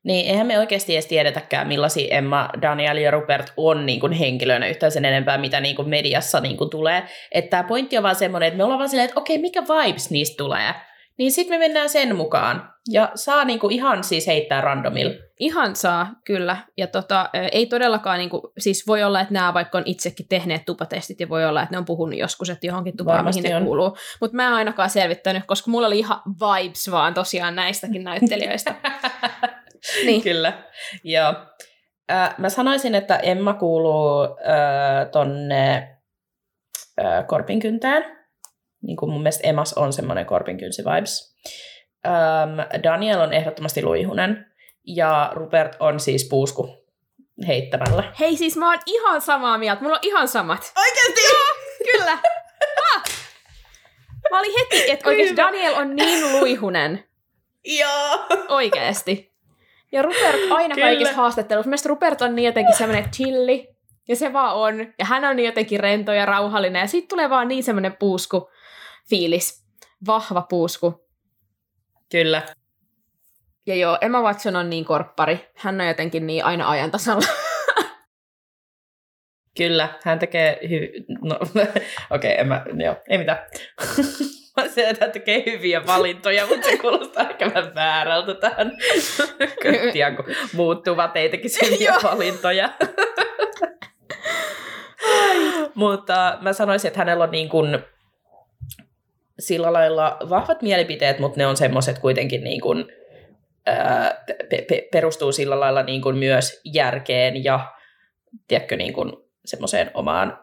[0.05, 4.69] niin eihän me oikeasti edes tiedetäkään, millaisia Emma, Daniel ja Rupert on niin kuin henkilöinä
[4.69, 7.03] yhtään sen enempää, mitä niin kuin mediassa niin kuin tulee.
[7.33, 10.11] Että tämä pointti on vaan semmoinen, että me ollaan vaan silleen, että okei, mikä vibes
[10.11, 10.75] niistä tulee.
[11.19, 12.71] Niin sitten me mennään sen mukaan.
[12.89, 15.15] Ja saa niin kuin ihan siis heittää randomilla.
[15.39, 16.57] Ihan saa, kyllä.
[16.77, 21.21] Ja tota, ei todellakaan, niinku, siis voi olla, että nämä vaikka on itsekin tehneet tupatestit
[21.21, 23.65] ja voi olla, että ne on puhunut joskus, että johonkin tupaan, mihin ne on.
[23.65, 23.97] kuuluu.
[24.21, 28.75] Mutta mä en ainakaan selvittänyt, koska mulla oli ihan vibes vaan tosiaan näistäkin näyttelijöistä.
[30.07, 30.23] Niin.
[30.23, 30.53] Kyllä,
[31.05, 31.35] joo.
[32.13, 35.97] Äh, mä sanoisin, että Emma kuuluu äh, tonne
[37.01, 38.21] äh, korpinkyntään.
[38.83, 41.37] Niin kuin mun mielestä Emas on semmoinen korpinkynsi vibes.
[42.07, 44.47] Ähm, Daniel on ehdottomasti luihunen.
[44.87, 46.81] Ja Rupert on siis puusku
[47.47, 48.13] heittämällä.
[48.21, 50.73] Hei siis mä oon ihan samaa mieltä, mulla on ihan samat.
[50.77, 51.21] Oikeasti?
[51.33, 51.55] Joo,
[51.93, 52.19] kyllä.
[52.95, 53.03] Ah!
[54.31, 55.43] Mä olin heti, että oikeesti Hyvä.
[55.43, 57.05] Daniel on niin luihunen.
[57.65, 58.27] Joo!
[58.49, 59.30] Oikeesti.
[59.93, 60.87] Ja Rupert aina Kyllä.
[60.87, 61.69] kaikissa haastatteluissa.
[61.69, 63.69] Mielestäni Rupert on niin jotenkin semmoinen chilli.
[64.09, 64.79] Ja se vaan on.
[64.99, 66.81] Ja hän on niin jotenkin rento ja rauhallinen.
[66.81, 68.51] Ja siitä tulee vaan niin semmoinen puusku
[69.11, 69.65] fiilis.
[70.07, 71.09] Vahva puusku.
[72.11, 72.43] Kyllä.
[73.67, 75.51] Ja joo, Emma Watson on niin korppari.
[75.57, 77.27] Hän on jotenkin niin aina ajan tasalla.
[79.57, 80.89] Kyllä, hän tekee hy...
[81.23, 81.39] No,
[82.11, 82.65] okei, okay, mä...
[82.85, 83.39] Joo, ei mitään.
[84.63, 88.73] Mä se, että hän tekee hyviä valintoja, mutta se kuulostaa ehkä vähän väärältä tähän
[89.63, 92.71] köttiään, kun muuttuvat ei tekisi hyviä valintoja.
[95.75, 97.79] mutta mä sanoisin, että hänellä on niin kuin
[99.39, 102.93] sillä lailla vahvat mielipiteet, mutta ne on semmoiset kuitenkin niin kuin,
[103.67, 107.73] ää, pe- pe- perustuu sillä lailla niin kuin myös järkeen ja
[108.49, 109.13] tiedätkö, niin kuin
[109.45, 110.39] semmoiseen omaan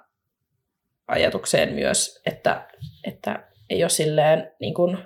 [1.07, 2.67] ajatukseen myös, että,
[3.03, 4.97] että ei ole silleen niin kuin,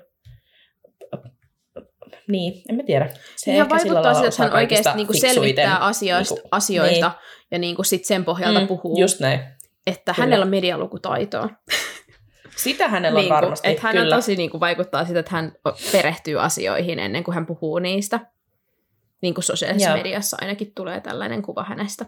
[2.28, 3.10] niin, en mä tiedä.
[3.36, 7.48] Se Ihan vaikuttaa siltä, että hän oikeasti niinku selvittää asioista, niinku- asioista Niin.
[7.52, 9.40] ja niinku sit sen pohjalta Mm, puhuu, Just näin.
[9.88, 10.24] että kyllä.
[10.26, 11.50] hänellä on medialukutaitoa.
[12.58, 14.16] Sitä hänellä on Niinku, varmasti, että hän kyllä.
[14.16, 15.52] on tosi niinku, vaikuttaa sitä, että hän
[15.92, 18.20] perehtyy asioihin ennen kuin hän puhuu niistä.
[19.22, 19.98] Niin kuin sosiaalisessa Joo.
[19.98, 22.06] mediassa ainakin tulee tällainen kuva hänestä.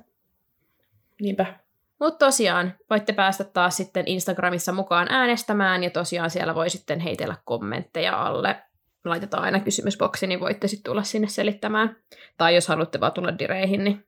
[1.21, 1.59] Niinpä.
[2.03, 7.35] Mutta tosiaan, voitte päästä taas sitten Instagramissa mukaan äänestämään, ja tosiaan siellä voi sitten heitellä
[7.45, 8.63] kommentteja alle.
[9.05, 11.95] Laitetaan aina kysymysboksi, niin voitte sitten tulla sinne selittämään.
[12.37, 14.05] Tai jos haluatte vaan tulla direihin, niin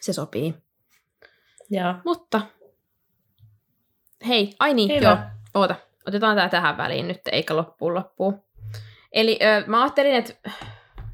[0.00, 0.54] se sopii.
[1.70, 1.94] Joo.
[2.04, 2.40] Mutta,
[4.28, 5.08] hei, ai niin, Hyvä.
[5.08, 5.18] joo,
[5.54, 5.74] oota,
[6.08, 8.42] otetaan tämä tähän väliin nyt, eikä loppuun loppuun.
[9.12, 10.50] Eli ö, mä ajattelin, että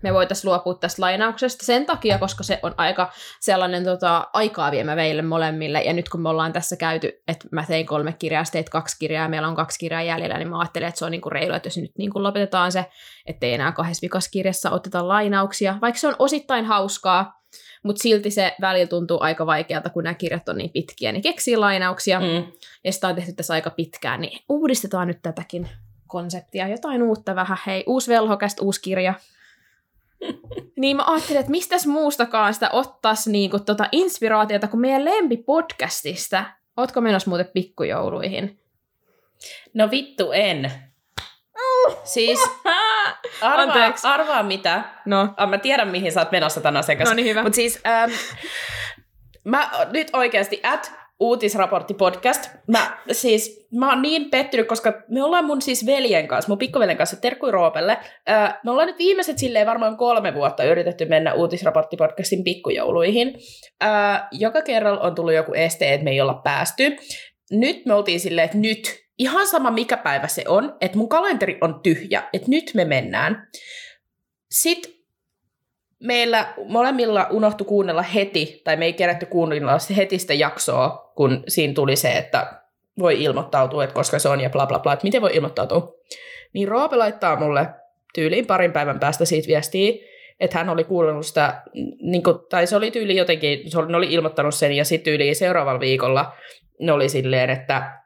[0.02, 4.94] me voitaisiin luopua tästä lainauksesta sen takia, koska se on aika sellainen tota, aikaa viemä
[4.96, 8.52] meille molemmille, ja nyt kun me ollaan tässä käyty, että mä tein kolme kirjaa, sä
[8.52, 11.10] teit kaksi kirjaa, ja meillä on kaksi kirjaa jäljellä, niin mä ajattelin, että se on
[11.10, 12.86] niinku reilu, että jos nyt niinku lopetetaan se,
[13.26, 17.40] ettei enää kahdessa vikassa kirjassa oteta lainauksia, vaikka se on osittain hauskaa,
[17.82, 21.56] mutta silti se välillä tuntuu aika vaikealta, kun nämä kirjat on niin pitkiä, niin keksii
[21.56, 22.26] lainauksia, mm.
[22.26, 22.52] Mm.
[22.84, 25.68] ja sitä on tehty tässä aika pitkään, niin uudistetaan nyt tätäkin
[26.06, 29.14] konseptia, jotain uutta vähän, hei, uusi velhokästä, uusi kirja.
[30.80, 36.44] niin mä ajattelin, että mistäs muustakaan sitä ottaisi niinku tota inspiraatiota kuin meidän lempipodcastista.
[36.76, 38.60] Ootko menossa muuten pikkujouluihin?
[39.74, 40.72] No vittu en.
[42.04, 42.40] Siis
[43.40, 44.06] arvaa, Anteeksi.
[44.06, 44.82] arvaa mitä.
[45.04, 47.08] No, Ah, mä tiedän, mihin sä oot menossa tänä asiakas.
[47.08, 47.42] no niin hyvä.
[47.42, 48.10] Mutta siis ähm,
[49.44, 52.50] mä nyt oikeasti at uutisraportti podcast.
[52.66, 56.96] Mä siis, mä oon niin pettynyt, koska me ollaan mun siis veljen kanssa, mun pikkuveljen
[56.96, 57.98] kanssa, terkkui Roopelle.
[58.30, 63.34] Äh, me ollaan nyt viimeiset silleen varmaan kolme vuotta yritetty mennä uutisraportti podcastin pikkujouluihin.
[63.84, 66.96] Äh, joka kerralla on tullut joku este, että me ei olla päästy.
[67.50, 71.58] Nyt me oltiin silleen, että nyt, ihan sama mikä päivä se on, että mun kalenteri
[71.60, 73.48] on tyhjä, että nyt me mennään.
[74.50, 74.95] Sitten
[76.00, 81.74] meillä molemmilla unohtu kuunnella heti, tai me ei kerätty kuunnella heti sitä jaksoa, kun siinä
[81.74, 82.60] tuli se, että
[82.98, 85.94] voi ilmoittautua, että koska se on ja bla bla bla, että miten voi ilmoittautua.
[86.52, 87.66] Niin Roope laittaa mulle
[88.14, 89.92] tyyliin parin päivän päästä siitä viestiä,
[90.40, 91.62] että hän oli kuunnellut sitä,
[92.00, 95.04] niin kuin, tai se oli tyyli jotenkin, se oli, ne oli ilmoittanut sen, ja sitten
[95.04, 96.32] tyyliin seuraavalla viikolla
[96.80, 98.00] ne oli silleen, että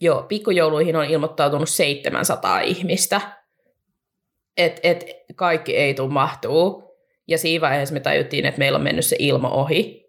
[0.00, 3.20] joo, pikkujouluihin on ilmoittautunut 700 ihmistä,
[4.56, 5.06] että et
[5.36, 6.83] kaikki ei tule mahtuu.
[7.28, 10.04] Ja siinä vaiheessa me tajuttiin, että meillä on mennyt se ilma ohi.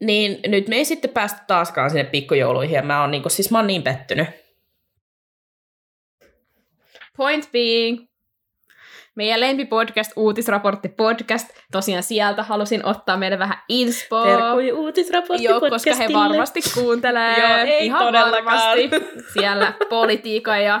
[0.00, 3.58] Niin nyt me ei sitten päästä taaskaan sinne pikkujouluihin, ja mä oon, niin, siis mä
[3.58, 4.28] oon niin pettynyt.
[7.16, 8.06] Point being,
[9.16, 14.24] meidän lempipodcast, uutisraportti podcast, tosiaan sieltä halusin ottaa meille vähän inspoa.
[14.24, 17.38] Terkkui uutisraportti Joo, koska he varmasti kuuntelee.
[17.38, 18.44] Joo, ei ihan todellakaan.
[18.44, 18.90] varmasti.
[19.32, 20.80] Siellä politiikan ja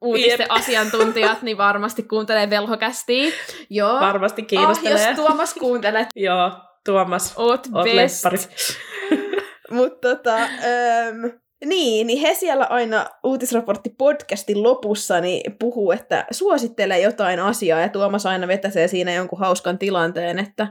[0.00, 0.50] uutisten Jep.
[0.50, 3.32] asiantuntijat, niin varmasti kuuntelee velhokästiä.
[3.70, 4.00] Joo.
[4.00, 5.08] Varmasti Ah, kiinnostelee.
[5.08, 6.50] jos Tuomas kuuntelet, Joo,
[6.84, 8.24] Tuomas, oot, oot best.
[9.70, 11.24] Mutta tota, ähm,
[11.64, 17.88] niin, niin he siellä aina uutisraportti podcastin lopussa niin puhuu, että suosittelee jotain asiaa ja
[17.88, 20.66] Tuomas aina vetäsee siinä jonkun hauskan tilanteen, että,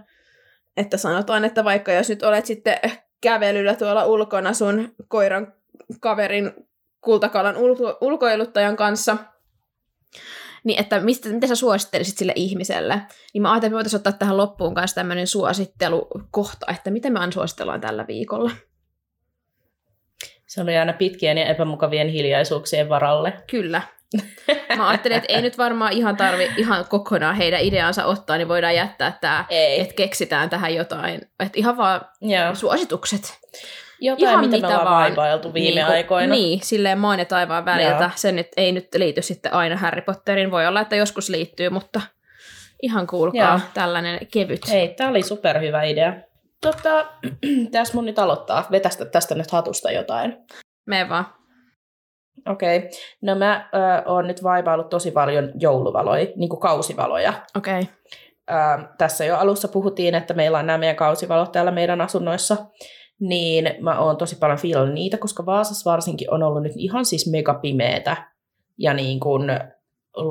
[0.78, 2.78] että sanotaan, että vaikka jos nyt olet sitten
[3.22, 5.54] kävelyllä tuolla ulkona sun koiran
[6.00, 6.52] kaverin
[7.02, 9.18] kultakalan ulko- ulkoiluttajan kanssa,
[10.64, 13.02] niin että mistä, mitä sä suosittelisit sille ihmiselle?
[13.34, 17.82] Niin mä ajattelin, että voitaisiin ottaa tähän loppuun kanssa tämmöinen suosittelukohta, että mitä me suositellaan
[17.82, 18.52] tällä viikolla.
[20.48, 23.34] Se oli aina pitkien ja epämukavien hiljaisuuksien varalle.
[23.52, 23.82] Kyllä.
[24.78, 28.76] Mä ajattelin, että ei nyt varmaan ihan tarvi ihan kokonaan heidän ideansa ottaa, niin voidaan
[28.76, 31.22] jättää tämä, että keksitään tähän jotain.
[31.40, 32.56] Että ihan vaan Joo.
[32.56, 33.40] suositukset.
[34.02, 35.16] Jotain, Ihan mitä, mitä me ollaan vaan.
[35.16, 36.34] vaivailtu viime niin, aikoina.
[36.36, 38.04] Niin, silleen maan ja taivaan väliltä.
[38.04, 38.10] Joo.
[38.16, 40.52] Se nyt ei nyt liity sitten aina Harry Potteriin.
[40.52, 42.02] Voi olla, että joskus liittyy, mutta
[42.82, 43.60] ihan kuulkaa Joo.
[43.74, 44.62] tällainen kevyt.
[44.72, 46.14] Ei, tämä oli superhyvä idea.
[46.62, 47.06] Tota,
[47.72, 48.68] tässä mun nyt aloittaa.
[48.72, 50.38] Vetästä tästä nyt hatusta jotain.
[50.86, 51.26] Me vaan.
[52.50, 52.78] Okei.
[52.78, 52.90] Okay.
[53.22, 57.34] No mä ö, oon nyt vaivaillut tosi paljon jouluvaloja, niin kuin kausivaloja.
[57.58, 57.82] Okei.
[57.82, 57.94] Okay.
[58.50, 62.58] Ö, tässä jo alussa puhuttiin, että meillä on nämä meidän kausivalot täällä meidän asunnoissa.
[63.20, 67.32] Niin mä oon tosi paljon fiilannut niitä, koska Vaasassa varsinkin on ollut nyt ihan siis
[67.32, 68.18] mega pimeetä.
[68.78, 69.44] Ja niin kuin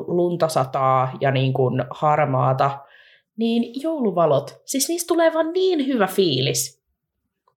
[0.06, 2.78] lunta sataa ja niin kuin harmaata.
[3.36, 6.82] Niin jouluvalot, siis niistä tulee vaan niin hyvä fiilis.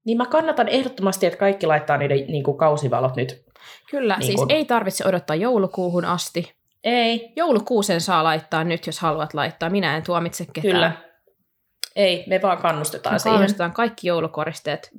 [0.05, 3.43] Niin mä kannatan ehdottomasti, että kaikki laittaa niiden niin kuin kausivalot nyt.
[3.91, 6.53] Kyllä, Niin siis kun- ei tarvitse odottaa joulukuuhun asti.
[6.83, 9.69] Ei, Joulukuusen saa laittaa nyt, jos haluat laittaa.
[9.69, 10.73] Minä en tuomitse ketään.
[10.73, 10.91] Kyllä.
[11.95, 13.35] Ei, me vaan kannustetaan Me siihen.
[13.37, 14.91] kannustetaan kaikki joulukoristeet.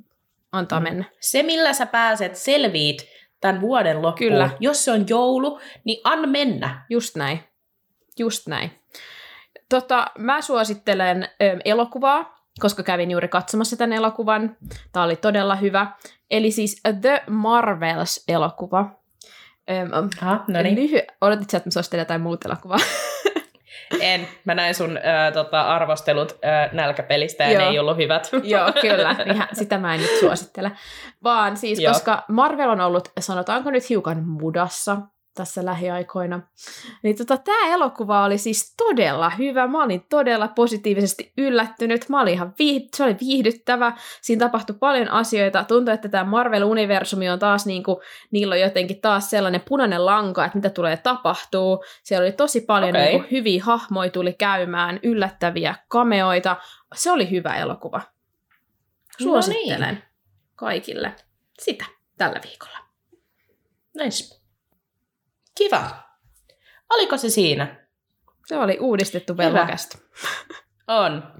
[0.51, 0.83] Antaa Mm.
[0.83, 1.03] mennä.
[1.19, 3.07] Se, millä sä pääset selviit
[3.41, 4.49] tämän vuoden loppuun, Kyllä.
[4.59, 6.85] jos se on joulu, niin anna mennä.
[6.89, 7.43] Just näin.
[8.19, 8.71] Just näin.
[9.69, 14.57] Tota, mä suosittelen ö, elokuvaa, koska kävin juuri katsomassa tämän elokuvan.
[14.91, 15.87] Tämä oli todella hyvä.
[16.31, 18.85] Eli siis The Marvels-elokuva.
[19.71, 20.75] Öm, Aha, no niin.
[20.75, 20.99] lyhy...
[21.21, 22.77] Odotit sä, että mä suosittelen jotain muuta elokuvaa?
[23.99, 24.27] En.
[24.45, 27.61] Mä näin sun äh, tota, arvostelut äh, nälkäpelistä ja Joo.
[27.61, 28.29] ne ei ollut hyvät.
[28.43, 29.15] Joo, kyllä.
[29.33, 30.71] Ihan, sitä mä en nyt suosittele.
[31.23, 31.93] Vaan siis, Joo.
[31.93, 34.97] koska Marvel on ollut, sanotaanko nyt hiukan mudassa
[35.35, 36.41] tässä lähiaikoina,
[37.03, 39.67] niin tota, tämä elokuva oli siis todella hyvä.
[39.67, 42.09] Mä olin todella positiivisesti yllättynyt.
[42.09, 43.97] Mä olin ihan viih- se oli viihdyttävä.
[44.21, 45.63] Siinä tapahtui paljon asioita.
[45.63, 47.97] Tuntui, että tämä Marvel-universumi on taas niin kuin,
[48.31, 51.83] niillä on jotenkin taas sellainen punainen lanka, että mitä tulee tapahtuu.
[52.03, 53.05] Siellä oli tosi paljon Okei.
[53.05, 56.55] niin kuin, hyviä hahmoja tuli käymään, yllättäviä kameoita.
[56.95, 57.97] Se oli hyvä elokuva.
[57.97, 60.03] No Suosittelen
[60.55, 61.15] kaikille
[61.59, 61.85] sitä
[62.17, 62.77] tällä viikolla.
[63.97, 64.40] Nice.
[65.57, 65.89] Kiva.
[66.89, 67.87] Oliko se siinä?
[68.45, 69.97] Se oli uudistettu velvokästä.
[70.87, 71.33] On.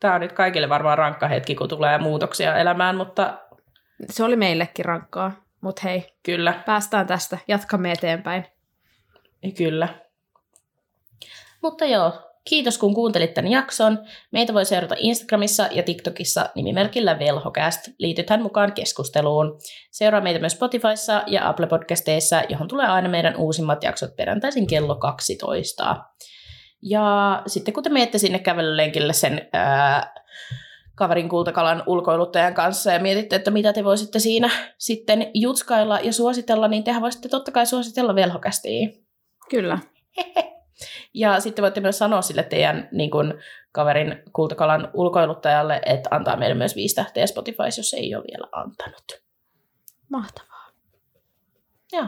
[0.00, 3.38] Tämä on nyt kaikille varmaan rankka hetki, kun tulee muutoksia elämään, mutta
[4.10, 8.46] Se oli meillekin rankkaa, mutta hei, kyllä, päästään tästä, jatkamme eteenpäin.
[9.56, 9.88] kyllä.
[11.62, 13.98] Mutta joo, kiitos kun kuuntelit tämän jakson.
[14.32, 17.88] Meitä voi seurata Instagramissa ja TikTokissa nimimerkillä Velhocast.
[17.98, 19.58] Liitythän mukaan keskusteluun.
[19.90, 24.96] Seuraa meitä myös Spotifyssa ja Apple Podcasteissa, johon tulee aina meidän uusimmat jaksot perjantaisin kello
[24.96, 25.96] 12.
[26.82, 30.14] Ja sitten kun te menette sinne kävelylenkille sen ää,
[30.94, 36.68] kaverin kultakalan ulkoiluttajan kanssa ja mietitte, että mitä te voisitte siinä sitten jutskailla ja suositella,
[36.68, 38.88] niin tehän voisitte totta kai suositella velhokästiä.
[39.50, 39.78] Kyllä.
[41.14, 43.34] Ja sitten voitte myös sanoa sille teidän niin kun,
[43.72, 49.22] kaverin kultakalan ulkoiluttajalle, että antaa meille myös viisi tähteä Spotifys, jos ei ole vielä antanut.
[50.08, 50.68] Mahtavaa.
[51.92, 52.06] Joo.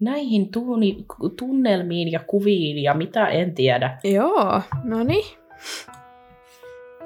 [0.00, 1.04] Näihin tuuni,
[1.38, 3.98] tunnelmiin ja kuviin ja mitä en tiedä.
[4.04, 5.38] Joo, no niin.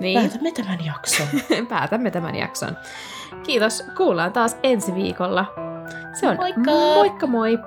[0.01, 1.27] Niin, Päätämme tämän jakson.
[1.69, 2.77] päätämme tämän jakson.
[3.47, 5.47] Kiitos, kuullaan taas ensi viikolla.
[6.21, 6.71] Se on Moikka!
[6.71, 7.59] moikka moi!